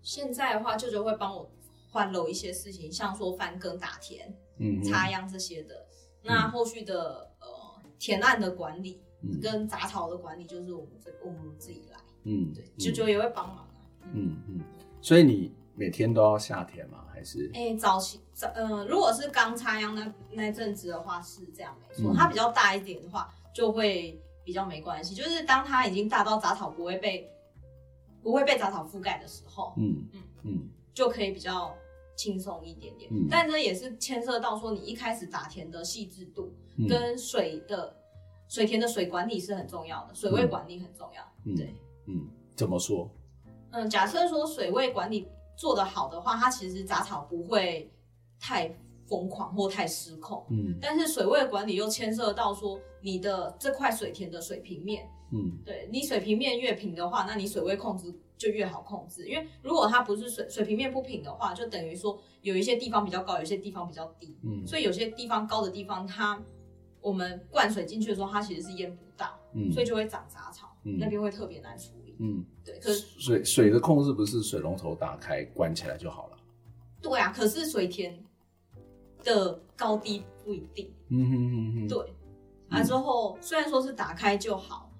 [0.00, 1.50] 现在的话，舅舅会帮我
[1.90, 5.74] 换楼一些事情，像说翻耕、打田、嗯，插秧这些的。
[6.22, 9.02] 嗯、那后续的呃田岸的管理
[9.42, 11.98] 跟杂草的管理，就是我们这我们自己来。
[12.22, 13.65] 嗯，对，舅舅也会帮忙。
[14.12, 14.60] 嗯嗯，
[15.00, 17.04] 所以你每天都要下田吗？
[17.12, 17.50] 还是？
[17.54, 25.14] 哎、欸，早期早呃，如果是刚插秧那那阵子的话是这样没错，嗯、它比较大一点的话就会比较没关系。
[25.14, 27.30] 就是当它已经大到杂草不会被
[28.22, 31.74] 不会被杂草覆盖的时候，嗯嗯嗯，就可以比较
[32.16, 33.10] 轻松一点点。
[33.12, 36.52] 嗯、但这也是牵涉到说你一开始打田的细致度
[36.88, 37.96] 跟水的、嗯、
[38.48, 41.22] 水田的水管理是很重要的，水位管理很重要。
[41.44, 41.74] 嗯、对，
[42.06, 43.10] 嗯，怎么说？
[43.76, 47.90] 嗯，假设说水位管理做得好的话，它其实杂草不会
[48.40, 48.74] 太
[49.06, 50.44] 疯狂或太失控。
[50.50, 55.06] 嗯，但是水位管理又牵涉到说你的这块水田的水平面。
[55.32, 59.26] 嗯，对，你水平面越平的话，那你水位控制就越好控制。
[59.28, 64.38] 因为如果它不是水水平面不平的话，就等于说有一些地方比较高，有些地方比较低。
[64.44, 66.40] 嗯，所以有些地方高的地方，它
[67.00, 69.36] 我们灌水进去的时候，它其实是淹不到。
[69.52, 71.95] 嗯，所以就会长杂草，嗯，那边会特别难处理。
[72.18, 76.38] 嗯，对，可是水水的控制不是水龙头打开关起来就好了。
[77.02, 78.18] 对啊，可是水田
[79.22, 80.90] 的高低不一定。
[81.08, 81.88] 嗯哼哼哼。
[81.88, 82.14] 对，
[82.68, 84.90] 啊之后虽然说是打开就好，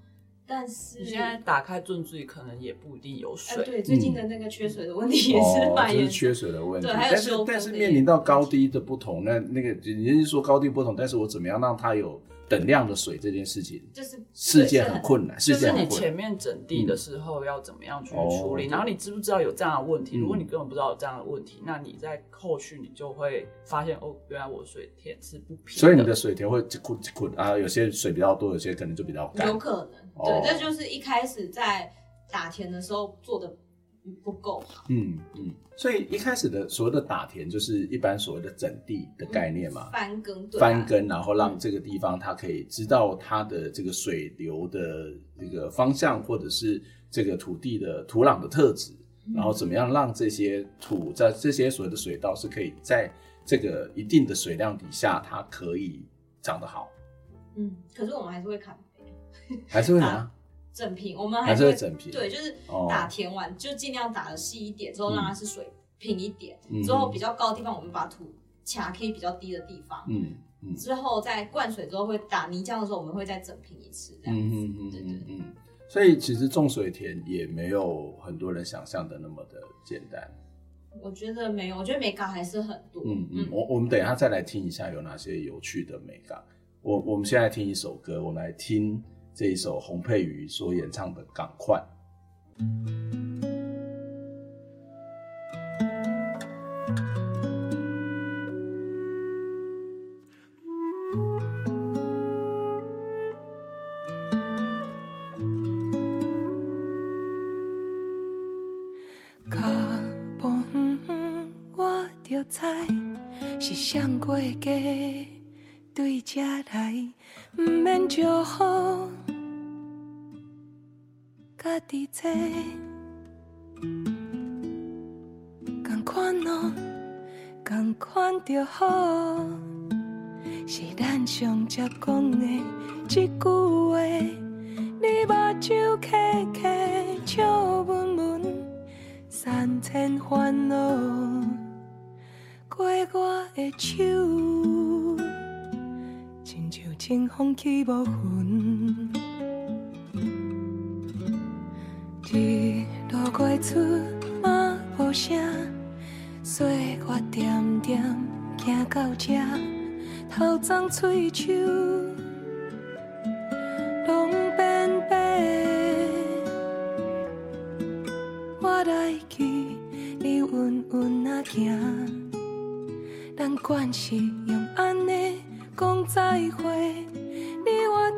[0.47, 3.65] 但是你现在打开进去可能也不一定有水。
[3.65, 6.05] 对，最近的那个缺水的问题也是蛮严重。
[6.05, 6.87] 就是缺水的问题。
[6.87, 12.21] 对，但是但是面临到高低的不同，那那个人家说高低不同，但是我怎么样让它有？
[12.49, 20.17] 等量的水这件事情，就是是件很困难，就是你前面整地的时候要怎么样去处理，然后你知不知道有这样的问题？
[20.17, 31.93] 如果你根本不知道有这样的问题，那你在后续你就会发现哦，原来我水田是不平，所以你的水田会困困啊，有些水比较多，有些可能就比较干，有可能，对，这就是一开始在
[32.31, 33.53] 打田的时候做的
[34.23, 34.85] 不够好。
[34.89, 48.93] 嗯嗯，所以一开始的所谓的打田，就是一般所谓的整地的概念嘛，嗯、翻耕，对啊、翻耕，然后让这个地方它可以知道它的这个水流的这个方向，或者是这个土地的土壤的特质，
[49.27, 53.11] 嗯、然后怎么样让这些土在这些所谓的水稻是可以在
[53.45, 56.05] 这个一定的水量底下，它可以
[56.43, 56.89] 长得好。
[57.57, 60.31] 嗯，可是我们还是会砍肥，还是会拿
[60.77, 62.55] 整平，我们还是会，整平，对，就是
[62.87, 68.31] 打田完、哦、就尽量打的细一点，之后让它是水平一点，嗯、之后比较高的地方我们把土
[68.67, 75.55] 卡可以比较低的地方，嗯嗯，之后在灌水之后会打泥浆的时候，我们会再整平一次，这样子，嗯嗯嗯对对对嗯。
[75.89, 80.31] 所以其实种水田也没有很多人想象的那么的简单。
[81.01, 83.03] 我觉得没有，我觉得美感还是很多。
[83.07, 86.43] 嗯嗯，我我们等一下再来听一下有哪些有趣的美感。
[86.83, 89.03] 我我们现在听一首歌，我们来听
[89.37, 91.79] 这一首洪佩瑜所演唱的《赶快》。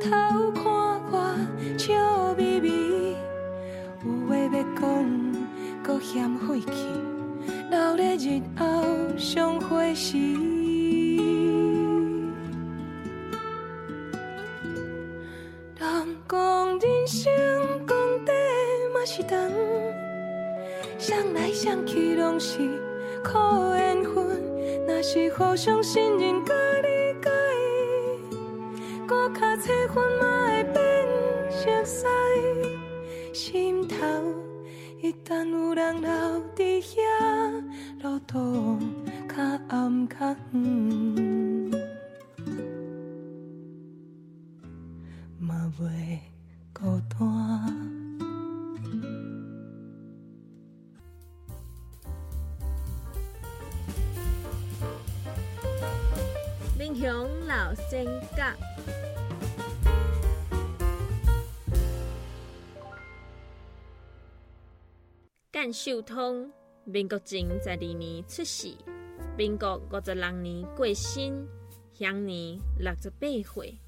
[0.01, 0.65] 头看
[1.11, 1.35] 我
[1.77, 3.17] 笑眯眯，
[4.05, 4.83] 有话要讲，
[5.83, 6.87] 搁嫌费气，
[7.71, 8.85] 留咧日后
[9.17, 10.17] 相会时。
[15.79, 17.33] 人讲人生
[17.87, 18.37] 讲短
[18.95, 19.51] 嘛是长，
[20.99, 22.59] 想来想去拢是
[23.23, 24.41] 靠缘分，
[24.87, 26.68] 若是互相信任。
[29.69, 31.07] 卡切分嘛会变
[31.51, 32.07] 熟悉，
[33.35, 33.97] 心头
[35.03, 36.11] 一旦有人留
[36.57, 36.97] 伫遐，
[38.03, 38.79] 路途
[39.29, 41.71] 较暗较远，
[45.39, 45.83] 嘛袂
[65.69, 66.51] 干寿通，
[66.85, 68.75] 民国前十二年出世，
[69.37, 71.47] 民国五十六年过身，
[71.93, 73.79] 享年六十八岁。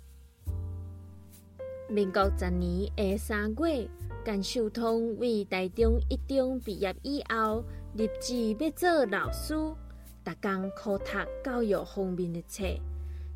[1.88, 3.88] 民国十年下三月，
[4.23, 7.64] 干寿通为台中一中毕业以后，
[7.95, 11.05] 立志要做老师，逐工苦读
[11.43, 12.62] 教育方面的册。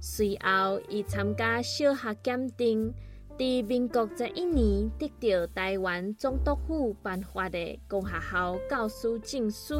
[0.01, 2.93] 随后，伊参加小学鉴定。
[3.37, 9.75] 在民国十一年，得到台湾总督府颁发的公学校教师证书，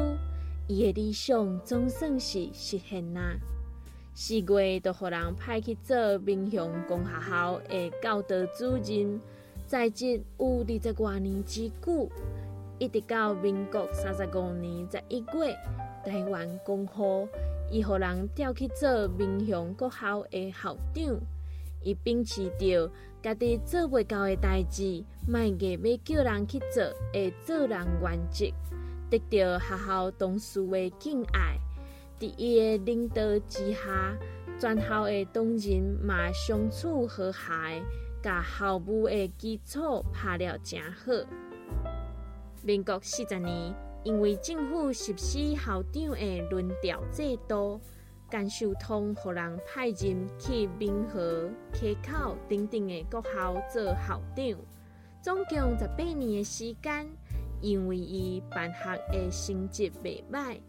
[0.67, 3.37] 伊的理想总算是实现啦。
[4.13, 9.21] 四月，就予人派去做民雄公学校的教导主任，
[9.65, 12.09] 在职有二十多年之久，
[12.77, 15.57] 一直到民国三十五年十一月，
[16.03, 17.25] 台湾光复，
[17.71, 21.17] 伊予人调去做民雄国校的校长。
[21.85, 28.51] 伊秉持着家己做袂到的代志，卖硬要叫人去做的做人原则，
[29.11, 31.59] 得到学校同事的敬爱。
[32.19, 34.17] 伫伊的领导之下，
[34.59, 37.39] 全校的同仁嘛相处和谐，
[38.23, 41.11] 甲校务的基础打了诚好。
[42.63, 47.79] 民国四十年，因为政府实施校长的轮调制度。
[48.35, 54.57] 干寿通互人派任去民和、溪口等等的国校做校长，
[55.21, 57.07] 总共十八年的时间，
[57.61, 60.59] 因为伊办学的成绩袂歹，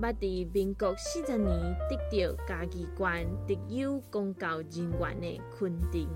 [0.00, 1.96] 捌伫民国四十年得
[2.28, 6.08] 到嘉义县特优公教人员的肯定。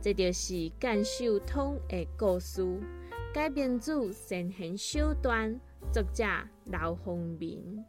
[0.00, 2.64] 这就是甘秀通的故事，
[3.34, 5.60] 改编自神行小段，
[5.92, 6.24] 作者
[6.66, 7.84] 刘洪民。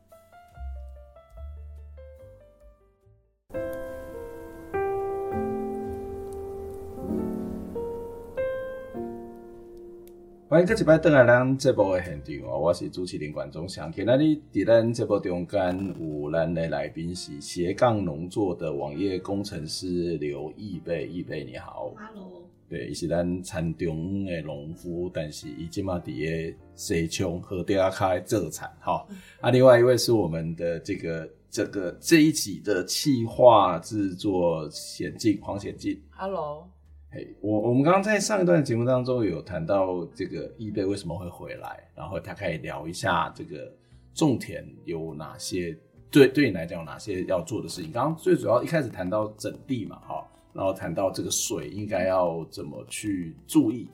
[10.50, 13.92] 欢迎各位登来咱这部的现场哦，我是主持人管中祥。
[13.92, 21.92] 今仔日伫咱这部中间有咱的来宾是斜杠农作的网页工程师刘易贝，易贝你好。
[21.98, 22.44] Hello。
[22.70, 26.06] 对，伊是咱田中的农夫，但是伊即马伫
[26.52, 29.04] 个西昌和第二开做产哈。
[29.42, 36.02] 啊，另外一位是我们的这个这个这一集的企划制作显进黄显进。
[36.10, 36.68] Hello。
[37.12, 43.72] Hey, 我我们刚刚在上一段节目当中有谈到这个易贝为什么会回来，然后他可以聊一下这个
[44.16, 45.78] 种田有哪些
[46.10, 47.92] 对对你来讲有哪些要做的事情。
[47.92, 53.88] 刚刚最主要一开始谈到整地嘛，哈，然后谈到这个水应该要怎么去注意。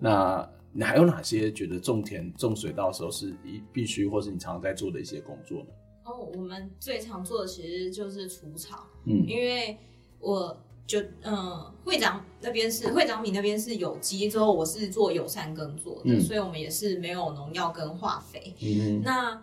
[0.00, 5.66] 那你还有哪些觉得种田种水稻的时候是一必须或是你常常在做的一些工作呢？
[6.04, 9.76] 哦，我们最常做的其实就是除草，嗯，因为
[10.20, 10.56] 我。
[10.86, 18.54] 就嗯，会长那边是会长米那边是有机，之后我是做友善耕作的，嗯、所以我们也是没有农药跟化肥。
[18.60, 19.42] 嗯，那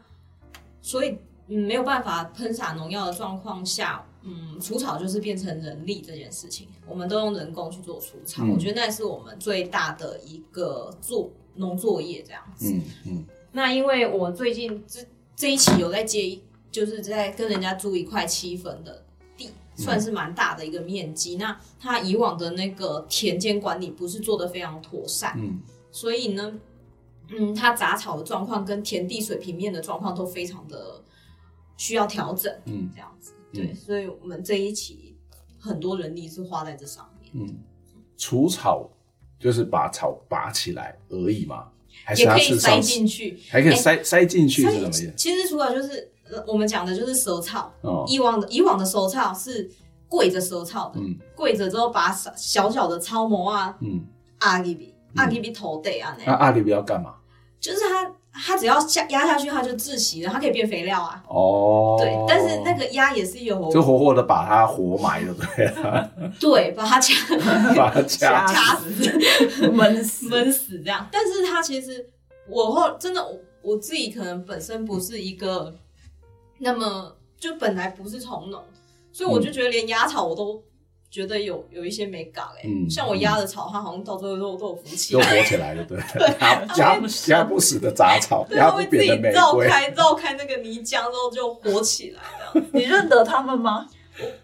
[0.84, 8.43] 所以嗯没有办法喷洒农药的状况下，嗯，除草就是变成人力这件事情，我们都用人工去做除草。
[8.45, 12.71] 嗯、我觉得那是我们最大的一个做农作业这样子。
[12.71, 12.84] 嗯嗯。
[13.15, 15.04] 嗯那因为我最近这
[15.36, 16.39] 这一期有在接，
[16.72, 19.06] 就是在跟人家租一块七分的
[19.38, 19.50] 地。
[19.74, 25.60] 算是蛮大的一个面积，那他以往的那个田间管理不是做的非常妥善，嗯，
[25.92, 26.54] 所以呢，
[27.30, 31.02] 嗯，他杂草的状况跟田地水平面的状况都非常的
[31.78, 35.16] 需要调整，嗯，这样子，对，嗯，所以我们这一期
[35.58, 37.58] 很多人力是花在这上面，嗯，
[38.18, 38.88] 除草
[39.40, 41.70] 就是把草拔起来而已嘛，
[42.04, 45.14] 还是也可以塞进去，还可以塞，欸，塞进去是什么意思？
[45.16, 46.11] 其实除了就是。
[46.48, 49.70] 我们讲的就是蛇草，哦、以往的以往的蛇草是
[50.08, 54.06] 跪着蛇草的，嗯、跪着之后把小小的超模啊，嗯，
[54.39, 57.15] 阿里比阿里比头戴啊，那阿里比要干嘛？
[57.60, 61.24] 就是它它只要下压下去，它就窒息了，它可以变肥料啊。
[61.28, 67.13] 哦，对，但是那个压也是有，就活活的把它活埋了，对啊， 对，把它掐，
[67.76, 70.28] 把它掐掐死， 闷死。
[70.30, 71.08] 闷死这样。
[71.12, 72.10] 但是它其实
[72.50, 75.74] 我后真的我我自己可能本身不是一个。
[76.62, 78.63] 那么就本来不是从农，
[79.12, 80.63] 所以我就觉得连压草我都
[81.10, 85.97] 觉得有有一些美感哎，嗯、像我压的草，它好像到最后都都有浮起来，都活起来了，对，
[86.78, 92.65] 压压不死的杂草，它会自己绕开绕开那个泥浆之后就活起来了。
[92.74, 93.88] 你认得他们吗？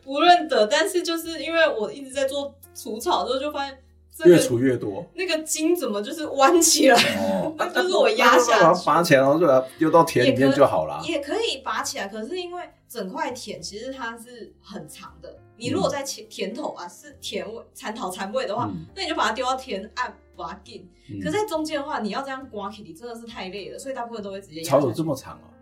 [0.03, 3.77] 我不认得，但是就是因为我一直在做除草之后，就发现。
[4.25, 6.95] 越除越多，那个筋怎么就是弯起来？
[7.19, 10.99] 哦， 就是我压下去，把它拔起来，然后就把它丢到田里面就好了。
[11.06, 20.89] 也可以拔起来，可是因为整块田其实它是很长的，你如果在田田头啊是田尾蚕草蚕尾的话，那你就把它丢到田岸把它紧。
[21.23, 24.62] 可在中间的话，你要这样刮起，你真的是太累了，所以大部分都会直接。
[24.63, 25.53] 草有这么长哦？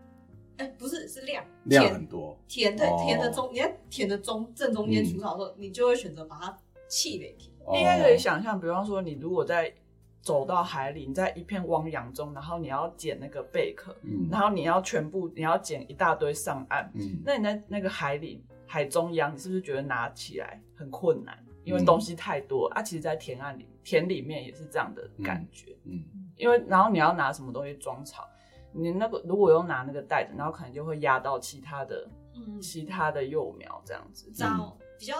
[0.57, 2.37] 哎，不是，是量量很多。
[2.47, 7.51] 田对田的中，你在田的中正中间除草的时候，你就会选择把它气给停。
[7.73, 9.73] 应该可以想象，比方说，你如果在
[10.21, 21.37] 走到海里，你在一片汪洋中，然后你要捡那个贝壳，嗯，然后你要全部你要捡一大堆上岸，嗯，那你在那个海里海中央，你是不是觉得拿起来很困难？
[21.63, 22.81] 因为东西太多、嗯、啊。
[22.81, 28.27] 其实，在田岸里田里面也是这样的感觉，嗯，嗯因为然后你要拿什么东西装草，
[28.71, 35.15] 你那个如果用拿那个袋子，然后可能就会压到其他的，嗯，其他的幼苗这样子，这样比较。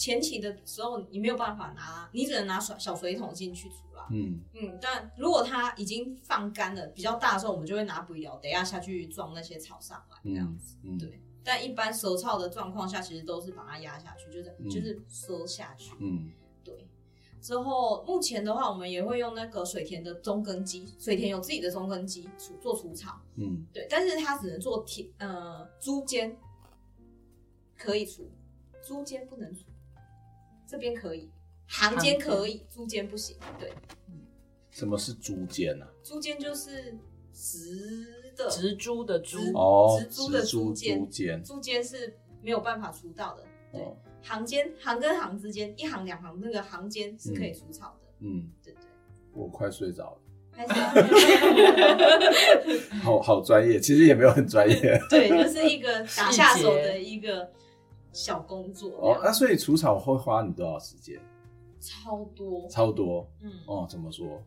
[0.00, 4.08] 前期的时候，你没有办法拿，你只能拿小小水桶进去除啦。
[4.10, 10.76] 嗯嗯，但如果它已经放干了，比较大的时候，我们就会拿肥料，等一下下去装那些草上来，这样子。
[10.84, 15.92] 嗯嗯、对，但一般蛇草的状况下，其实都是把它压下去，就是、嗯、就是收下去。
[16.00, 16.32] 嗯，
[16.64, 16.88] 对。
[17.42, 23.20] 之后目前的话，我们也会用那个水田的中耕机，水田有自己的中耕机除做除草。
[23.36, 26.34] 嗯，对，但是它只能做田呃株间
[27.76, 28.30] 可以除，
[28.82, 29.64] 株间不能除。
[30.70, 31.28] 这边可以，
[31.66, 33.36] 行间可以，租间不行。
[33.58, 33.72] 对，
[34.70, 35.86] 什么是株间呢？
[36.02, 36.96] 株间就是
[37.32, 43.44] 直的植株的株哦，植株的株间，株间是没有办法除到的。
[43.72, 43.84] 对，
[44.22, 48.06] 行间行跟行之间，一行两行那个行间是可以除草的。
[48.20, 48.82] 嗯，对对。
[49.32, 50.18] 我快睡着了。
[53.02, 55.00] 好好专业，其实也没有很专业。
[55.08, 57.50] 对，就是一个打下手的一个
[58.12, 58.90] 小工作。
[59.00, 61.20] 哦，那、啊、所以除草会花你多少时间？
[61.80, 63.26] 超多，超多。
[63.42, 64.42] 嗯，哦，怎么说？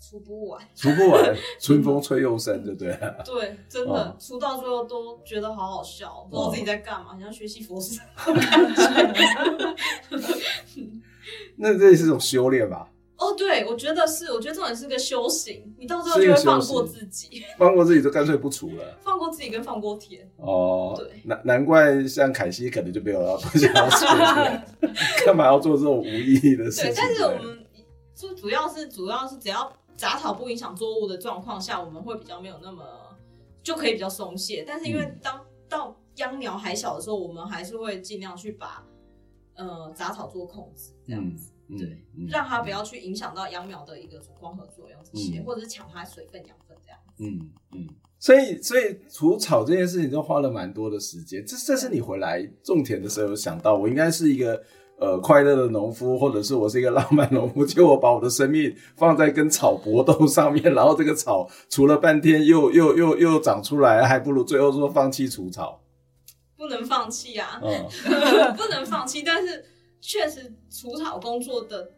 [0.00, 2.98] 除不完，除不完， 春风吹又生，对不对？
[3.26, 8.00] 对，真的，除、哦、到最后都觉得好好笑，不知道自己在干嘛，像学习佛事。
[11.56, 12.88] 那这也是一种修炼吧？
[13.28, 20.28] 哦，对，我觉得是，我觉得这种是个修行，你到最后就会放过自己， 放过自己就干脆不除了，放过自己跟放过田。
[20.36, 24.06] 哦，对，难难怪像凯西可能就没有要做这样子，
[25.26, 26.84] 干嘛要做这种无意义的事情？
[26.84, 27.66] 对，但是我们
[28.14, 32.84] 就主要是主要是只要杂草不影响作物的状况下，我们会比较没有那么
[33.62, 34.64] 就可以比较松懈。
[34.66, 38.84] 但是因为当、嗯、到秧苗还小的时候，我们还是会尽量去把
[39.54, 41.50] 呃杂草做控制，这样子。
[41.52, 47.12] 嗯对，嗯、让它不要去影响到秧苗的一个光合作用这些，嗯、或者是抢它水分、养分这样子。
[47.18, 47.86] 嗯嗯，
[48.18, 51.44] 所以所以除草这件事情就花了蛮多的时间。
[51.44, 54.62] 这这是你回来种田的时候有想到，我应该是一个
[54.98, 65.82] 呃快乐的农夫，或者是我是一个浪漫农夫，结果我把我的生命放在跟草搏斗上面，然后这个草除了半天又又又又长出来，还不如最后说放弃除草。
[66.56, 67.60] 不能放弃啊！
[67.62, 67.86] 嗯、
[68.56, 69.64] 不能放弃，但是。
[70.00, 71.90] 确实，除草工作的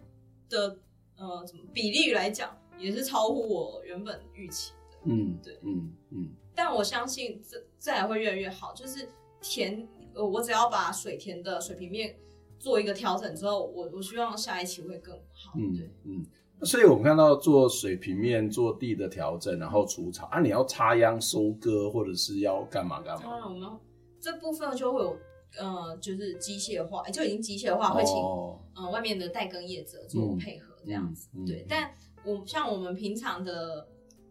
[0.49, 0.79] 的
[1.17, 4.99] 呃，怎么比例来讲，也是超乎我原本预期的。
[5.05, 5.95] 嗯，对，嗯嗯。
[6.11, 8.73] 嗯，但我相信这这还会越来越好。
[8.73, 9.07] 就是
[9.43, 12.17] 田，呃，我只要把水田的水平面
[12.59, 15.53] 做一个调整之后，我我希望下一期会更好。
[15.59, 16.27] 嗯，对，嗯。
[16.63, 23.23] 所以我们看到做水平面、做地的调整，然后除草啊，你要插秧、收割，或者是要干嘛干嘛？
[23.25, 23.79] 当然，我们
[24.19, 25.17] 这部分就会有。
[25.59, 28.57] 呃，就是机械化，就已经机械化，会请、oh.
[28.75, 31.29] 呃外面的代耕业者做配合这样子。
[31.35, 31.95] 嗯、对，嗯、但
[32.25, 33.89] 我像我们平常的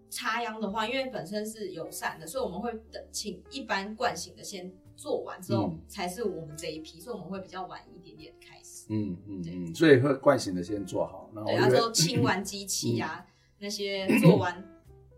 [0.09, 8.85] 插秧的话，因为本身是友善的，所以我们会等请一般惯性的先做完之后，嗯、才是我们这一批，所以我们会比较晚一点点开始。
[8.89, 14.63] 嗯嗯嗯，所以会惯性的先做好，然后对，然后清完机器啊、嗯、那些做完，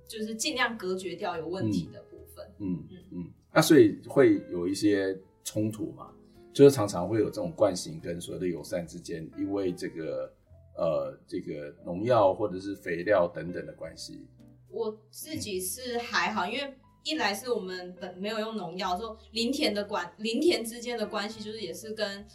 [0.07, 2.45] 就是尽量隔绝掉有问题的部分。
[2.57, 5.15] 嗯嗯嗯，那所以会有一些。
[5.43, 6.11] 冲突嘛，
[6.53, 10.33] 就是常常会有这种惯性跟所谓的友善之间，因为这个
[10.75, 14.27] 呃这个农药或者是肥料等等的关系。
[14.69, 16.73] 我自己是还好，因为
[17.03, 22.25] 一来是我们本没有用农药，就林田的关林田之间的关系，就是也是跟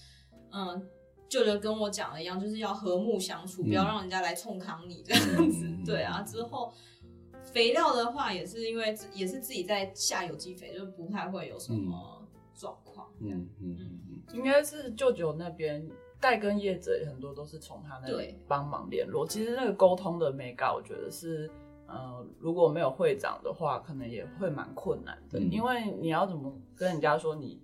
[0.53, 0.87] 嗯
[1.29, 5.67] 舅舅跟我讲的一样，就是要和睦相处，嗯、不要让人家来冲康你这样子。
[5.67, 6.73] 嗯、对啊，之后
[7.43, 12.16] 肥料的话也是因为也是自己在下有机肥，就不太会有什么。
[13.21, 15.89] 嗯嗯嗯嗯嗯，应该是舅舅那边
[16.21, 19.27] 代跟业者也很多都是从他那里帮忙联络。
[19.27, 21.51] 其实那个沟通的美感，我觉得是，
[21.87, 25.39] 呃，如果没有会长的话，可能也会蛮困难的。
[25.39, 27.63] 嗯、因为你要怎么跟人家说你，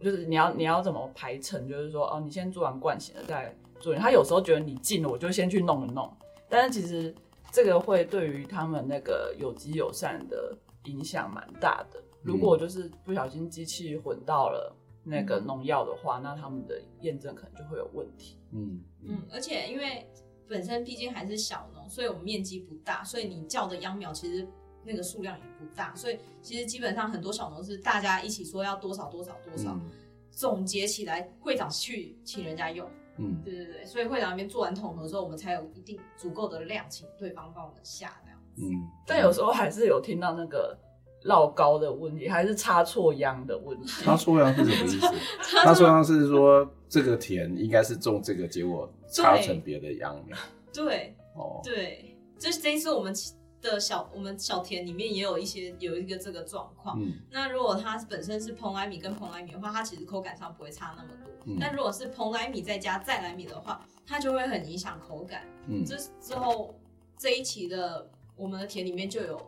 [0.00, 3.94] 就是你要你要怎么排程，就是说哦，你先做完惯性的再做。
[3.94, 6.10] 他有时候觉得你进了，我就先去弄一弄。
[6.48, 7.14] 但是其实
[7.50, 12.02] 这个会对于他们那个有机友善的影响蛮大的。
[12.22, 18.38] 如果就是不小心机器混到了那个农药的话，嗯、那他们的验证可能就会有问题。
[18.50, 20.06] 嗯嗯，而且因为
[20.46, 24.46] 本身毕竟还是小农，所以我们面积不大，所以你叫的秧苗其实
[24.84, 29.82] 那个数量也不大，所以其实基本上很多小农是大家一起说要多少多少多少，嗯、
[30.30, 32.88] 总结起来会长去请人家用。
[33.16, 38.62] 嗯，对对对，所以会长那边做完统合之后，我们才有一定足够的量，请对方帮我们下这样子。
[38.62, 40.76] 嗯，但有时候还是有听到那个。
[41.28, 43.88] 老高的问题，还是插错秧的问题？
[44.02, 45.14] 插错秧是什么意思？
[45.62, 50.36] 插错秧是说这个田应该是种这个，结果插成别的秧苗。
[50.72, 53.14] 对，哦，对，这这一次我们
[53.60, 56.98] 的小我们小田里面也有一些有一个这个状况。
[56.98, 61.30] 嗯，那如果它本身是蓬莱米跟蓬莱米的话，它其实口感上不会差那么多。
[61.44, 65.42] 嗯，但如果是蓬莱米再加再来米的话，它就会很影响口感。
[65.66, 66.74] 嗯，这之后
[67.18, 69.38] 这一期的我们的田里面就有。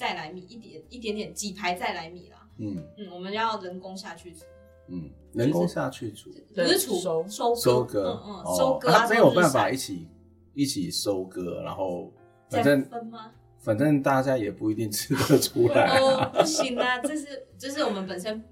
[0.00, 2.82] 再来米一点一点点几排再来米啦，嗯。
[2.96, 4.46] 嗯，我们要人工下去除，
[4.88, 10.08] 嗯，人工下去除，不是除收收收割，嗯嗯，收割它没有办法一起
[10.54, 12.10] 一起收割，然后
[12.48, 13.30] 反正分吗？
[13.58, 18.42] 反正大家也不一定吃得出来，哦，不行啊，这是这是我们本身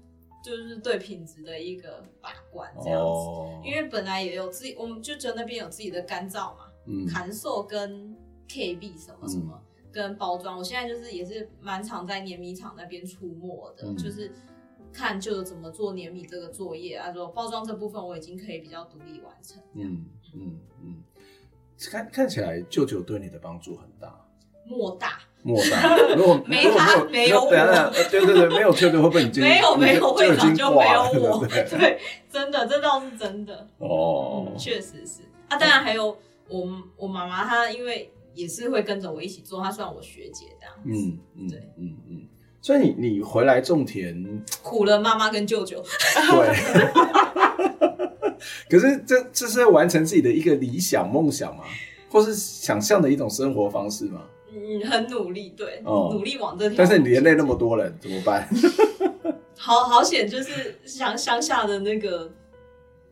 [0.45, 8.15] 就是对品质的一个把关这样子，因为本来也有自己，我们就觉得那边有自己的干燥嘛，嗯，函授跟
[8.47, 9.59] KB 什么什么。
[9.91, 14.31] 跟包装，我现在就是也是蛮常在碾米厂那边出没的，嗯、就是
[14.93, 19.61] 看就怎么做碾米这个作业啊，说包装这部分我已经可以比较独立完成。
[19.73, 21.03] 嗯嗯嗯，
[21.91, 24.25] 看看起来舅舅对你的帮助很大。
[24.65, 25.19] 莫大。
[25.41, 35.57] 莫大， 如果没他没有我，对对对，没有舅舅会不会已经没有没有会长就没有我，对，对，真的这倒是真的哦，确实是啊。
[35.57, 36.07] 当然还有
[36.49, 36.67] 我
[36.97, 38.11] 我妈妈，她因为
[38.41, 42.27] 也是会跟着我一起做，她算我学姐这样子，嗯嗯，对，嗯嗯。
[42.61, 44.21] 所以你你回来种田，
[44.61, 45.83] 苦了妈妈跟舅舅，
[46.31, 46.55] 对。
[48.69, 51.63] 可是这这是在完成自己的一个理想梦想吗？
[52.09, 54.21] 或是想象的一种生活方式吗？
[54.51, 56.77] 嗯，很努力，对，哦、努力往这条。
[56.77, 58.47] 但是你连累那么多人怎么办？
[59.55, 62.31] 好好险，就是乡乡下的那个，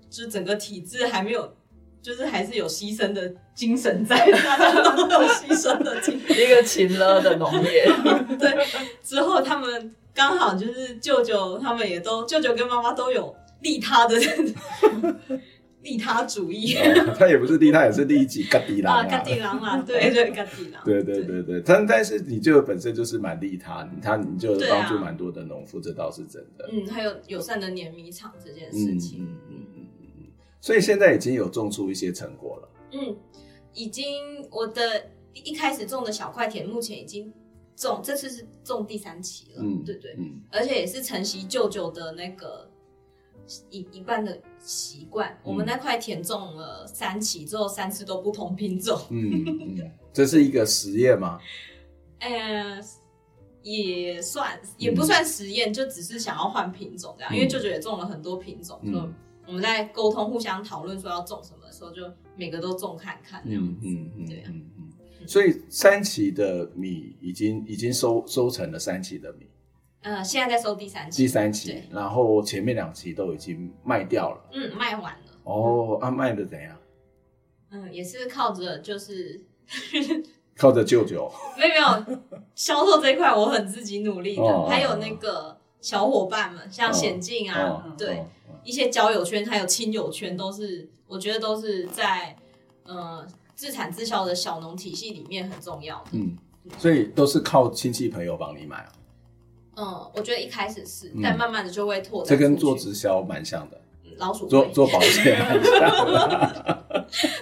[0.09, 1.53] 就整个体制还没有，
[2.02, 6.38] 就是还是有牺牲的精神在，大家都有牺牲的精神。
[6.38, 7.86] 一个勤劳的农业，
[8.39, 8.66] 对。
[9.04, 14.16] 之后他们刚好就是舅舅，他们也都舅舅跟妈妈都有利他的。
[15.84, 26.68] 利他主义，哦， 他也不是利他，也是利己，嘎地狼啊，嘎地狼啊，对对，嘎地狼，对对对对，但但是你就本身就是蛮利他，他你就帮助蛮多的农夫，这倒是真的。
[26.74, 29.26] 嗯，还有友善的碾米厂这件事情，
[30.68, 32.70] 所以现在已经有种出一些成果了。
[32.91, 33.15] 嗯，
[33.74, 37.34] 已经我的一开始种的小块田，目前已经
[37.74, 42.70] 种，这次是种第三期了，嗯，对对，嗯，而且也是承袭舅舅的那个。
[43.70, 48.99] 一一半的习惯，我们那块田种了三期之后，三次都不同品种。
[49.09, 51.39] 嗯嗯，这是一个实验吗？
[52.20, 52.78] 呃，
[53.61, 57.34] 也算，也不算实验，就只是想要换品种这样。
[57.34, 58.99] 因为舅舅也种了很多品种，就
[59.48, 62.04] 我们在沟通、互相讨论说要种什么的时候，就
[62.36, 63.88] 每个都种看看这样子。
[63.88, 64.52] 嗯嗯，对啊。
[65.26, 69.48] 所以三期的米已经已经收收成了三期的米。
[70.02, 75.32] 呃，现在在收第三期，第三期，然后前面两期都已经卖掉了，嗯，卖完了。
[75.43, 76.78] 哦，啊，卖的怎样？
[77.72, 79.43] 嗯，也是靠着就是
[80.56, 81.30] 靠着舅舅，
[81.60, 82.20] 没有没有，
[82.56, 88.26] 销售这一块我很自己努力的，哦、还有那个小伙伴们，像显进啊，哦、对，哦、
[88.68, 92.36] 一些交友圈还有亲友圈，都是我觉得都是在
[92.84, 96.09] 呃自产自销的小农体系里面很重要的。
[96.11, 96.38] 嗯，
[96.78, 98.86] 所以都是靠亲戚朋友帮你买。
[99.78, 102.38] 嗯，我觉得一开始是，但慢慢的就会拓展。
[102.38, 103.80] 这跟做直销蛮像的，
[104.18, 105.24] 老鼠做做保险。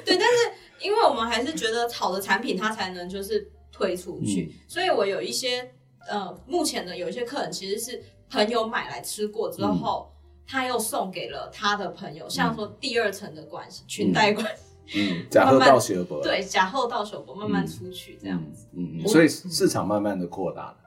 [0.06, 5.72] 对，但是因为我们还是觉得好的产品，它才能就是推出去，所以我有一些
[6.08, 10.14] 呃，目前的有一些客人其实是朋友买来吃过之后，
[10.48, 14.46] 他又送给了他的朋友，像说第二层的关系，裙带关
[14.86, 20.78] 系，嗯， 假后到手博，对，假后到手博慢慢出去这样子，嗯，嗯所以市场慢慢的扩大了。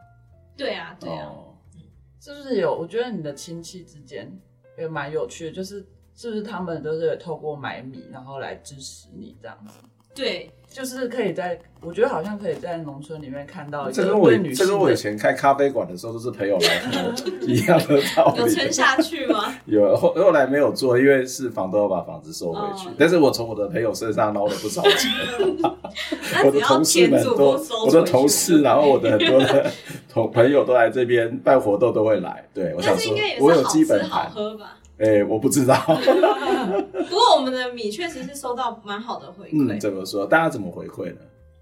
[0.57, 1.33] 对啊，对啊，
[2.21, 2.75] 是不是有？
[2.75, 4.31] 我觉得你的亲戚之间
[4.77, 9.79] 也蛮有趣的，就是是不是他们都是透过买米然后来支持你这样子？
[10.19, 10.51] 对。
[10.71, 13.91] 就是可以在，我觉得好像可以在农村里面看到。
[13.91, 16.83] 这跟我这跟我以前开咖啡馆的时候都是朋友来
[17.41, 18.43] 一样的道理。
[18.43, 19.55] 有撑下去吗？
[19.65, 22.87] 有后后来没有做，因为是房东要把房子收回去。
[22.99, 25.11] 但是我从我的朋友身上捞了不少钱。
[26.45, 29.71] 我的同事们都，我的同事，然后我的很多的
[30.07, 32.47] 同朋友都来这边办活动都会来。
[32.53, 34.31] 对，我想说，我有基本盘。
[34.99, 35.75] 哎、欸，我不知道。
[35.87, 39.77] 不过我们的米确实是收到蛮好的回馈。
[39.77, 40.27] 嗯，怎么说？
[40.27, 41.21] 大家怎么回馈呢？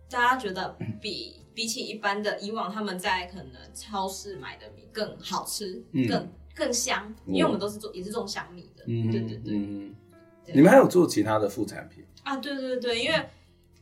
[0.09, 8.84] 大家觉得比比起一般的以往他们在可能超市买的米更好吃，嗯、更更香，因为我们都是做也是种香米的。
[8.87, 9.55] 嗯，对对对。
[9.55, 9.95] 嗯，
[10.45, 12.37] 对你们还有做其他的副产品啊？
[12.39, 13.16] 对对对，因为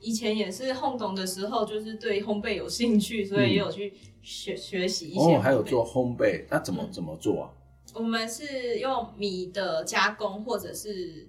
[0.00, 5.36] 以前也是烘懂的时候，就是对烘焙有兴趣，所以也有去学学习一些。
[5.36, 7.50] 哦，还有做烘焙，那怎么怎么做啊？
[7.94, 11.28] 我们是用米的加工或者是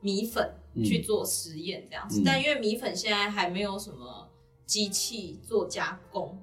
[0.00, 4.26] 米粉去做实验这样子，嗯、但因为米粉现在还没有什么
[4.64, 6.38] 机器做加工，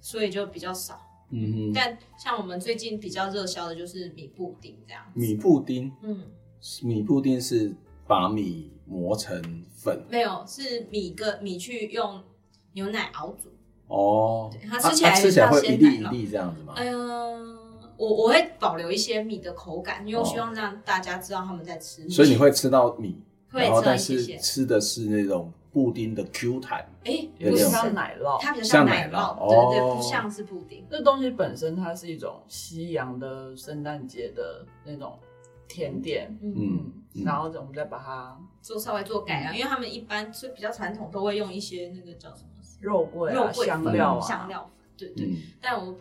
[0.00, 1.00] 所以就比较少。
[1.30, 1.72] 嗯哼。
[1.74, 5.18] 但像我们最近比较热销的就是米布丁这样子。
[5.18, 6.22] 米布丁，嗯，
[6.82, 7.74] 米布丁是
[8.06, 10.06] 把米磨成粉？
[10.08, 12.22] 没有，是米跟米去用
[12.74, 13.50] 牛奶熬煮。
[13.88, 14.54] 哦。
[14.70, 16.74] 它吃起来、啊、吃起来会一粒一粒这样子吗？
[16.76, 17.57] 哎呀、呃。
[17.98, 22.08] 我我会保留一些米的口感，因为我希望让大家知道他们在吃米。
[22.08, 23.20] 所以你会吃到米，
[23.50, 24.38] 会吃到一些些。
[24.38, 30.86] 吃的是那种布丁的 Q 弹，哎，不像奶酪，它比较像奶酪，对对，不像是布丁。
[30.88, 35.18] 这东西本身它是一种西洋的圣诞节的那种
[35.66, 36.92] 甜点，嗯，
[37.24, 42.48] 然后我们再把它做稍微做改良，因为他们一般是比较传统，都会用一些那个叫什么
[42.80, 45.36] 肉桂、肉桂香料、香料粉，对对。
[45.60, 45.98] 但我。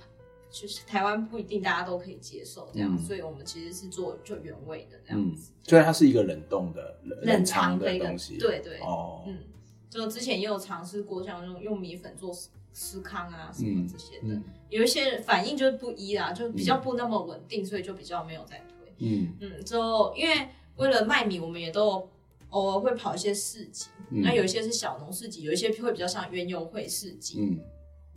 [0.50, 5.52] 就是台湾不一定大家都可以接受这样，嗯、所以我们其实是做就原味的这样子。
[5.64, 8.38] 虽然它是一个冷冻的、冷藏的东西。
[8.38, 9.40] 对对哦，嗯，
[9.90, 12.34] 就之前也有尝试过，像用用米粉做
[12.72, 18.94] 司康啊什么这些的，嗯、有一些反应就是不一啦，就比较不那么稳定，嗯、所以就比较没有在推。
[19.00, 22.10] 嗯嗯，之后因为为了卖米，我们也都
[22.52, 27.40] 偶尔会跑一些市集，嗯、那有一些是小农市集，有一些会比较像园游会市集。
[27.42, 27.60] 嗯，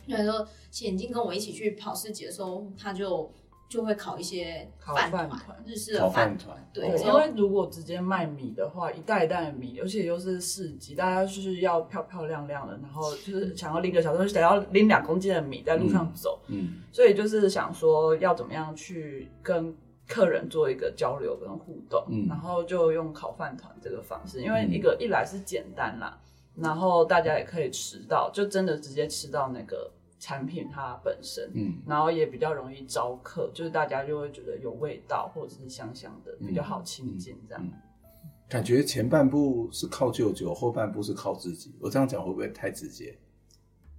[0.07, 3.31] 所以说显金跟我一起去跑市集的时候，他就。
[3.71, 6.57] 就会烤一些饭团，日式的饭团。
[6.73, 16.41] 对，因为如果直接卖米的话，一袋一袋的米，而且又是市集，大家就是要漂漂亮亮的，然后就是想要拎个小东西，想要拎两公斤的米在路上走。
[16.49, 19.73] 嗯，所以就是想说要怎么样去跟
[20.05, 26.19] 客人做一个交流跟互动，嗯，然后就用烤饭团这个方式，因为一个一来是简单啦，
[26.55, 29.91] 然后大家也可以吃到，就真的直接吃到那个。
[30.23, 37.63] 产品它本身，嗯，然后也比较容易招客，就是大家就会觉得有味道或者是香香的，比较好亲近这样。
[37.63, 41.73] 嗯嗯、感觉前半部是靠舅舅，后半部是靠自己。
[41.79, 43.17] 我这样讲会不会太直接？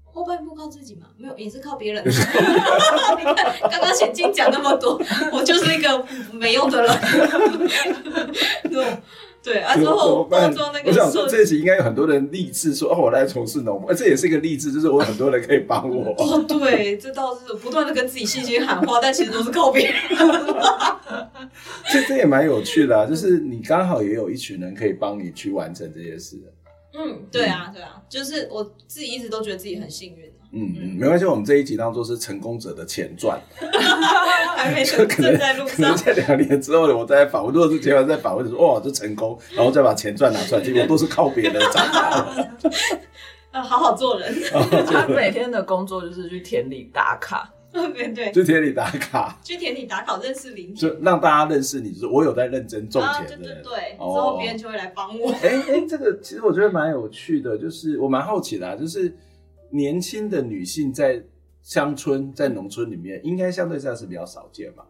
[0.05, 1.09] 后半部靠自己吗？
[1.17, 2.05] 没有，也是靠别人。
[2.07, 4.97] 你看，刚刚显金讲那么多，
[5.33, 6.93] 我就是一个没用的人。
[9.43, 16.15] 对啊，之后包装那个，我想说这一集应该有很多人励志说哦，我来从事农业，这也是一个励志，就是我有很多人可以帮我。
[16.17, 19.95] 哦，对，这倒是不断的跟自己信心喊话，但其实都是靠别人。
[21.91, 26.37] 这这也蛮有趣的啊，就是你刚好也有一群人可以帮你去完成这些事。
[26.95, 30.32] 嗯，对啊，对啊，就是我自己一直都觉得自己很幸运。
[30.55, 33.41] 嗯嗯，没关系，我们这一集当做是成功者的前传，
[34.55, 35.77] 还没成， 正在路上。
[35.77, 42.51] 可能在两年之后呢，我再访问，如果是结完再访问，就说哇，这成功，然后再把前传拿出来，结果都是靠别人长大的。
[43.51, 44.31] 啊， 好好做人。
[44.87, 53.37] 他每天的工作就是去田里打卡，对对，去田里打卡，去田里打卡，认识林田，就让大家认识你，就是我有在认真种田的。
[53.39, 55.33] 对对对，之后别人就会来帮我。
[55.43, 59.17] 哎哎，这个其实我觉得蛮有趣的，就是我蛮好奇的，就是。
[59.73, 61.25] 年轻的女性在
[61.63, 64.87] 乡村、在农村里面，应该相对上是比较少见吧？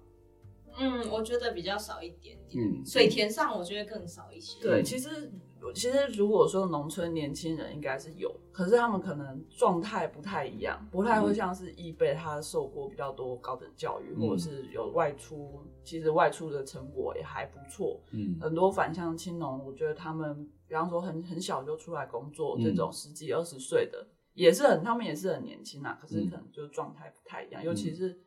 [0.78, 2.64] 嗯，我觉得比较少一点点。
[2.64, 4.60] 嗯，水田上我觉得更少一些。
[4.62, 5.30] 对，其实
[5.74, 18.00] 其实如果说农村年轻人应该是有，可是他们可能状态不太一样，不太会像是易辈他受过比较多高等教育，嗯、或者是有外出，其实外出的成果也还不错。
[18.12, 24.06] 嗯，很多返乡青农，我觉得他们比方说很很小就出来工作，这种十几二十岁的。
[24.34, 28.18] 也是很，他们也是很年轻啊，可是可能就状态不太一样，嗯、尤其是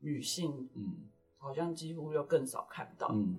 [0.00, 3.36] 女性，嗯，好像几乎就更少看到，嗯。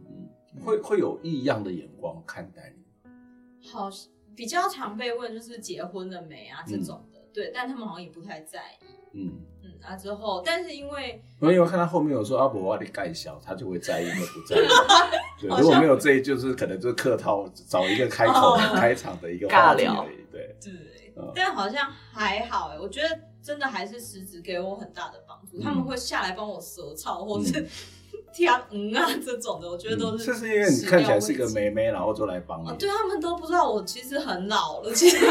[0.56, 3.90] 嗯，会会有异样的眼光看待你，好，
[4.36, 9.42] 比较常被问就是结婚了没啊这种的，嗯、对，但他们好像也不太在意，嗯。
[9.64, 14.68] 嗯啊之后，但是因为，因为看到后面有说阿伯我的盖小，他就会在意会不在意，
[15.40, 20.56] 对，如果没有这一，就是可能就是客套找一个开口、哦、开场的一个话题而已，对
[21.18, 21.32] 对。
[21.36, 23.10] 但好像还好哎，我觉得
[23.42, 25.62] 真的还是实质给我很大的帮助。
[25.62, 27.68] 他们会下来帮我舌操，或者是
[28.34, 30.26] 挑嗯啊这种的，我觉得都是。
[30.26, 32.78] 这是因为你看起来是个妹妹，然后就来帮你。
[32.78, 35.26] 对，他们都不知道我其实很老了，其实。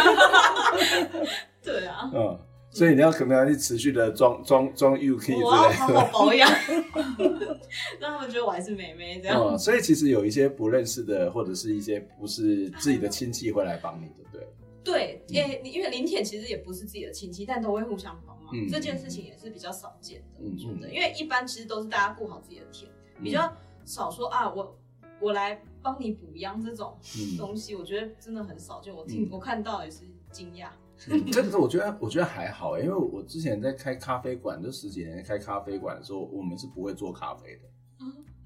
[1.62, 2.10] 对啊。
[2.14, 2.38] 嗯，
[2.70, 6.50] 所以你要可能要去持续的装装装 UK，我要好好保养，
[8.00, 9.40] 让他们觉得我还是妹妹这样。
[9.42, 14.46] 嗯，所以其实有一些不认识的，或者是一些不是自己的亲戚会来帮你，对不对？
[14.86, 18.54] 对，因为因为林田其实也不是自己的亲戚，但都会互相帮忙。
[18.54, 20.88] 嗯、这件事情也是比较少见的，我觉得。
[20.88, 22.88] 因为一般其实都是大家顾好自己的田，
[23.20, 23.52] 比较
[23.84, 24.78] 少说啊，我
[25.20, 26.96] 我来帮你补秧这种
[27.36, 28.94] 东西，我觉得真的很少见。
[28.94, 30.68] 我听我看到也是惊讶。
[30.96, 37.62] 这个是我觉得我觉得还好，因为我之前在开咖啡馆，就十几年开咖啡馆的时候，我们是不会做咖啡的。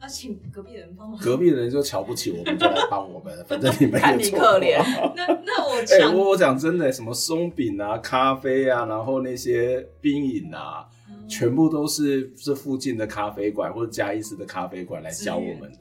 [0.00, 1.18] 那请隔壁人帮忙。
[1.20, 3.44] 隔壁的人就瞧不起我们，就来帮我们。
[3.46, 4.78] 反正你们看你可怜。
[5.14, 10.86] 那那我哎，我我讲真的，什么松饼啊、咖啡啊，然后那些冰饮啊，
[11.28, 15.78] 全部都是这附近的咖啡馆或者嘉义市的咖啡馆来教我们的。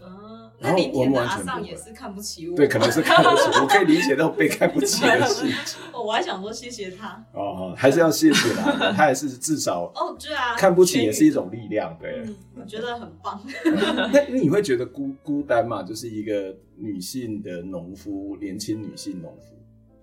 [0.60, 2.56] 然后我们完全不会，也是看不起我。
[2.58, 5.80] 对，可能是看不起我，可以理解到被看不起的心情。
[6.00, 7.26] 哦，我还想说谢谢他。
[7.34, 12.26] 哦，还是要谢谢他， 他也是至少哦，对啊，看不起也是一种力量，对。
[12.56, 13.42] 我觉得很棒。
[14.14, 15.84] 那你会觉得孤孤单吗？
[15.84, 19.56] 就是一个女性的农夫，年轻女性农夫。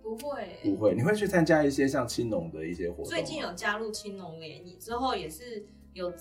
[0.03, 0.95] 不会，不会。
[0.95, 3.07] 你会去参加一些像青农的一些活动？
[3.07, 6.13] 最近有加入青农联谊，之后也是有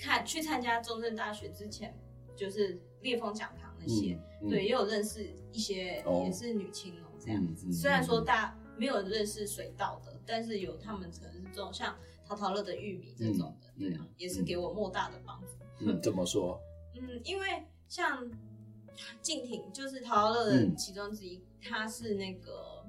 [0.00, 1.94] 看去参加中正大学之前，
[2.36, 2.80] 就是。
[3.00, 7.72] 烈风讲堂那些，嗯嗯、对，也有认识一些，也是女青农这样子。
[7.72, 15.48] 虽然说大家没有认识水稻的，但是有他们可能是这种像淘淘乐的玉米这种的，嗯、对啊，也是给我莫大的帮助。
[15.80, 16.60] 嗯，怎么说？
[16.94, 18.30] 嗯，因为像
[19.20, 22.84] 静婷，就是淘淘乐的其中之一，他、嗯、是那个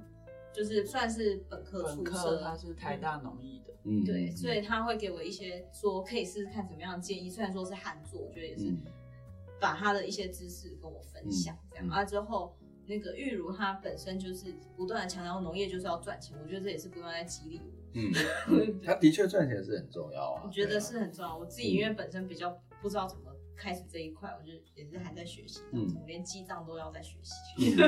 [0.53, 8.71] 就是算是本科出身，他是台大农艺的，嗯，对，所以他会给我一些说可以试试看怎么样的建议，虽然说是汉作，我觉得也是
[9.59, 12.55] 把他的一些知识跟我分享这样，啊之后。
[12.89, 17.65] 那个玉如他本身就是不断的强调农业就是要赚钱，我觉得这也是不断在激励我。
[17.93, 18.11] 嗯，
[18.83, 20.41] 他的确赚钱是很重要啊。
[20.43, 21.37] 我觉得是很重要。
[21.37, 22.49] 我自己因为本身比较
[22.81, 27.79] 不知道怎么开始这一块，我就也是还在学习，嗯，连记账都要在学习。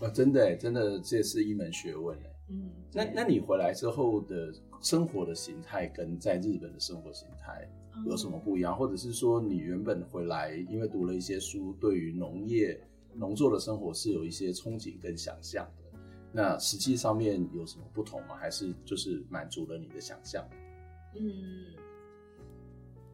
[0.00, 2.30] 啊，真的，真的，这是一门学问哎。
[2.48, 7.70] 嗯，那那你回来之后的生活的形态跟在日本的生活形态
[8.06, 8.74] 有什么不一样？
[8.74, 12.80] 或者是说你原本回来因为读了一些书，对于农业？
[13.18, 15.98] 农作的生活是有一些憧憬跟想象的，
[16.32, 18.36] 那实际上面有什么不同吗？
[18.36, 20.48] 还是就是满足了你的想象？
[21.16, 21.74] 嗯，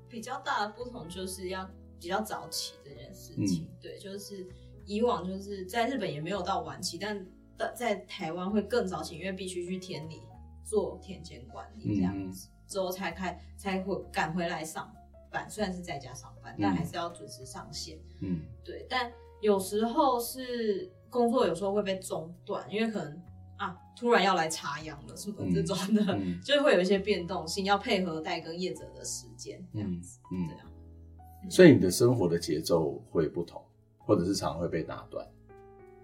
[0.09, 1.67] 比较大的不同就是要
[1.99, 3.65] 比较早起这件事情。
[3.65, 4.47] 嗯、对，就是
[4.85, 7.27] 以往就是在日本也没有到晚起，但
[7.75, 10.21] 在台湾会更早起，因为必须去田里
[10.65, 14.95] 做田间管理这样子，嗯、之后才开才会赶回来上
[15.31, 15.49] 班。
[15.49, 17.99] 虽然是在家上班，但还是要准时上线。
[18.21, 19.11] 嗯，对，但。
[19.41, 23.23] 有时候是工作，有时候会被中断，因为可能
[23.57, 30.67] 啊，突然要来插秧了什么这种的，嗯、 就会有一些变动性，要配合代耕业者的时间这样子，嗯，这样。
[31.51, 33.63] 所以你的生活的节奏会不同，
[33.99, 35.27] 或者是常会被打断。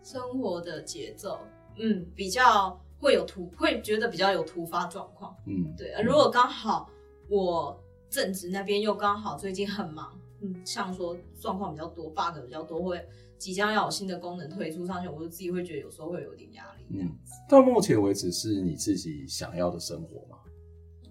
[0.03, 1.41] 生活的节奏，
[1.77, 5.95] 嗯，比较会有突，会觉得比较有突发状况，嗯，对。
[6.03, 6.91] 如果刚好
[7.29, 13.07] 我正职那边又刚好最近很忙，嗯，像说状况比较多，bug 比较多，会。
[13.39, 16.85] 即将要有新的功能推出上去，我就自己会觉得有时候会有点压力。
[16.91, 17.11] 嗯，
[17.49, 20.37] 到目前为止是你自己想要的生活吗？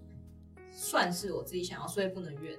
[0.70, 2.56] 算是我自己想要，所以不能怨。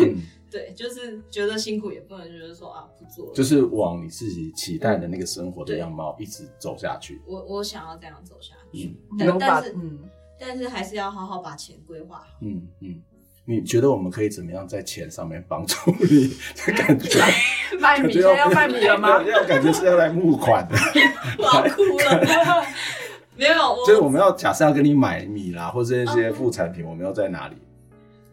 [0.00, 0.20] 嗯、
[0.50, 7.22] 对，就是觉得辛苦也不能觉得说啊不做了，就是往你自己期待的那个生活的样貌一直走下去。
[7.28, 10.00] 我我想要这样走下去，嗯、但但是嗯，
[10.36, 12.38] 但是还是要好好把钱规划好。
[12.40, 13.00] 嗯嗯。
[13.50, 16.28] 你觉得我们可以怎么样在钱上面帮助你？
[16.66, 17.18] 的 感觉
[17.80, 19.20] 卖米，现在要卖米了吗？
[19.24, 20.76] 要 感觉是要来募款的，
[21.38, 22.64] 我要哭了。
[23.36, 27.56] 没有，就是我们要假设要跟你买米啦，或者这些副产品，我们要在哪里？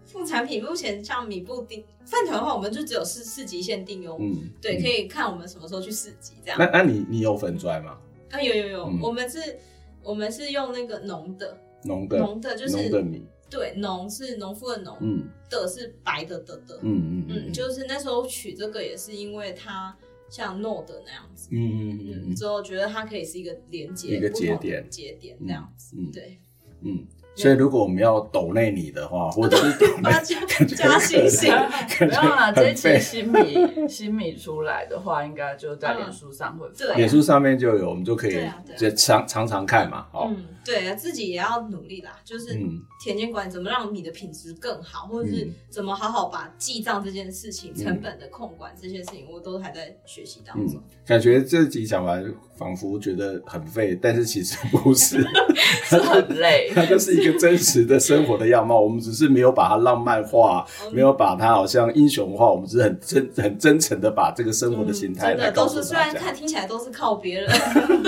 [0.05, 4.17] 副产品目前像米布丁饭团的话，我们就只有市市集限定哦。
[4.19, 6.59] 嗯，对，可以看我们什么时候去市集这样。
[6.59, 7.97] 那那你你有粉砖吗？
[8.31, 9.57] 啊，有有有，我们是，
[10.03, 13.25] 我们是用那个浓的浓的浓的，就是米。
[13.49, 19.95] 对，农是农夫的农，嗯，的是白的的的，嗯嗯嗯，就是那时候取这个也是因为它
[20.29, 26.11] 像 Node 那样子，嗯嗯嗯，之后觉得它可以是一个连接一个节点节点那样子，嗯。
[26.11, 26.39] 对，
[26.81, 27.07] 嗯。
[27.37, 30.09] 所以，如果我们要抖内你的话， 或者是抖内
[30.75, 31.53] 加星星，
[31.99, 42.57] 不用啦，这期新米新米出来的话，应该就在脸书上会，对，脸书上面就有，我们就可以就常常常看嘛，哦，嗯，对，自己也要努力啦，就是
[43.03, 50.81] 田间管理怎么让米的品质更好，或者是怎么好好把记账这件事情、成本的控管这些事情，我都还在学习当中。
[51.05, 52.25] 感觉这集讲完，
[52.57, 55.23] 仿佛觉得很废，但是其实不是，
[55.85, 57.26] 是很累，它就是一个。
[57.33, 65.81] 真实的生活的样貌，我们只是没有把它浪漫化，嗯、没有把它好像英雄化，我们只是很真、很真诚的把这个生活的心态来告诉大家。
[65.81, 67.49] 都是虽然看听起来都是靠别人，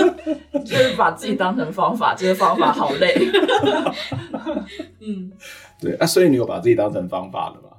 [0.64, 3.14] 就是把自己当成方法，这个方法好累。
[5.00, 5.32] 嗯，
[5.80, 7.76] 对啊，所以你有把自己当成方法了吗？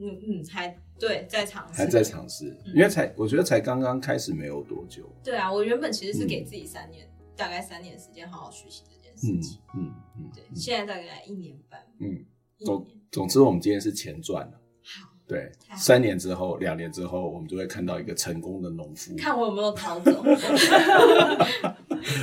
[0.00, 5.02] 嗯嗯，还对，在尝试，还在尝试，因为才我觉得才刚刚开始没有多久。
[5.22, 8.82] 对啊，我原本其实是给自己三年，嗯、大概三年时间好好学习。
[9.22, 9.40] 嗯
[9.74, 11.80] 嗯嗯，对，现在大概一年半。
[12.00, 12.24] 嗯，
[12.58, 14.52] 总总之，我们今天是前传了。
[14.82, 19.14] 好，对，三年之后，两年之后，我们就会看到一个成功的农夫。
[19.16, 20.10] 看我有没有逃走，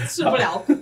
[0.07, 0.73] 吃不了苦。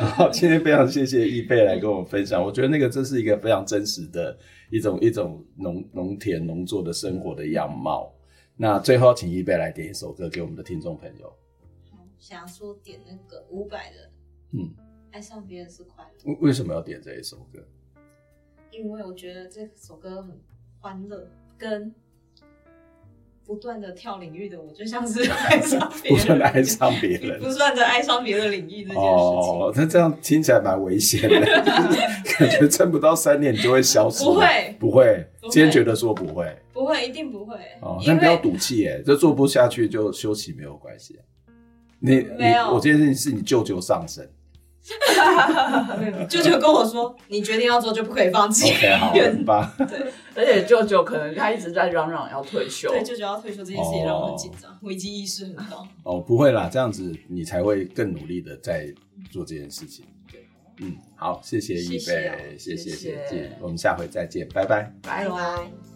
[0.00, 4.36] 好，今天非常谢谢易贝来跟我们分享，我觉得那个这是一个非常真实的
[4.70, 8.12] 一种一种农农田农作的生活的样貌。
[8.56, 11.28] 那最后，请易贝来点一首歌给我们的听众朋友。
[11.90, 14.10] 好，想说点那个伍佰的，
[14.52, 14.74] 嗯。
[15.16, 16.30] 爱上别人是快乐。
[16.30, 17.58] 为为什么要点这一首歌？
[18.70, 20.38] 因为我觉得这首歌很
[20.78, 21.90] 欢乐，跟
[23.42, 29.00] 不断的跳领域的我，就像是 爱上别人， 不断的爱上别人，不断的爱上别的领域这件事情。
[29.00, 31.40] 哦，那这样听起来蛮危险的，
[32.38, 34.22] 感觉撑不到三年你就会消失。
[34.22, 37.56] 不会，不会，坚决的说不会，不会，一定不会。
[37.80, 41.18] 哦，但不要赌气，哎，就做不下去就休息没有关系。
[42.00, 44.30] 你没有，我这件事情是你舅舅上身。
[46.28, 49.72] 舅舅跟我说：“你决定要做，就不可以放弃。” OK，好， 很棒。
[49.78, 52.88] 对，而且舅舅可能他一直在嚷嚷要退休。
[52.90, 55.86] 对，舅舅要退休这件事情让我很紧张，危机意识很高。
[56.04, 58.86] 哦，不会啦，这样子你才会更努力的在
[59.30, 60.04] 做这件事情。
[60.30, 60.46] 对，
[60.80, 65.95] 嗯，好，谢谢易贝，谢谢谢谢，我们下回再见，拜拜，拜拜。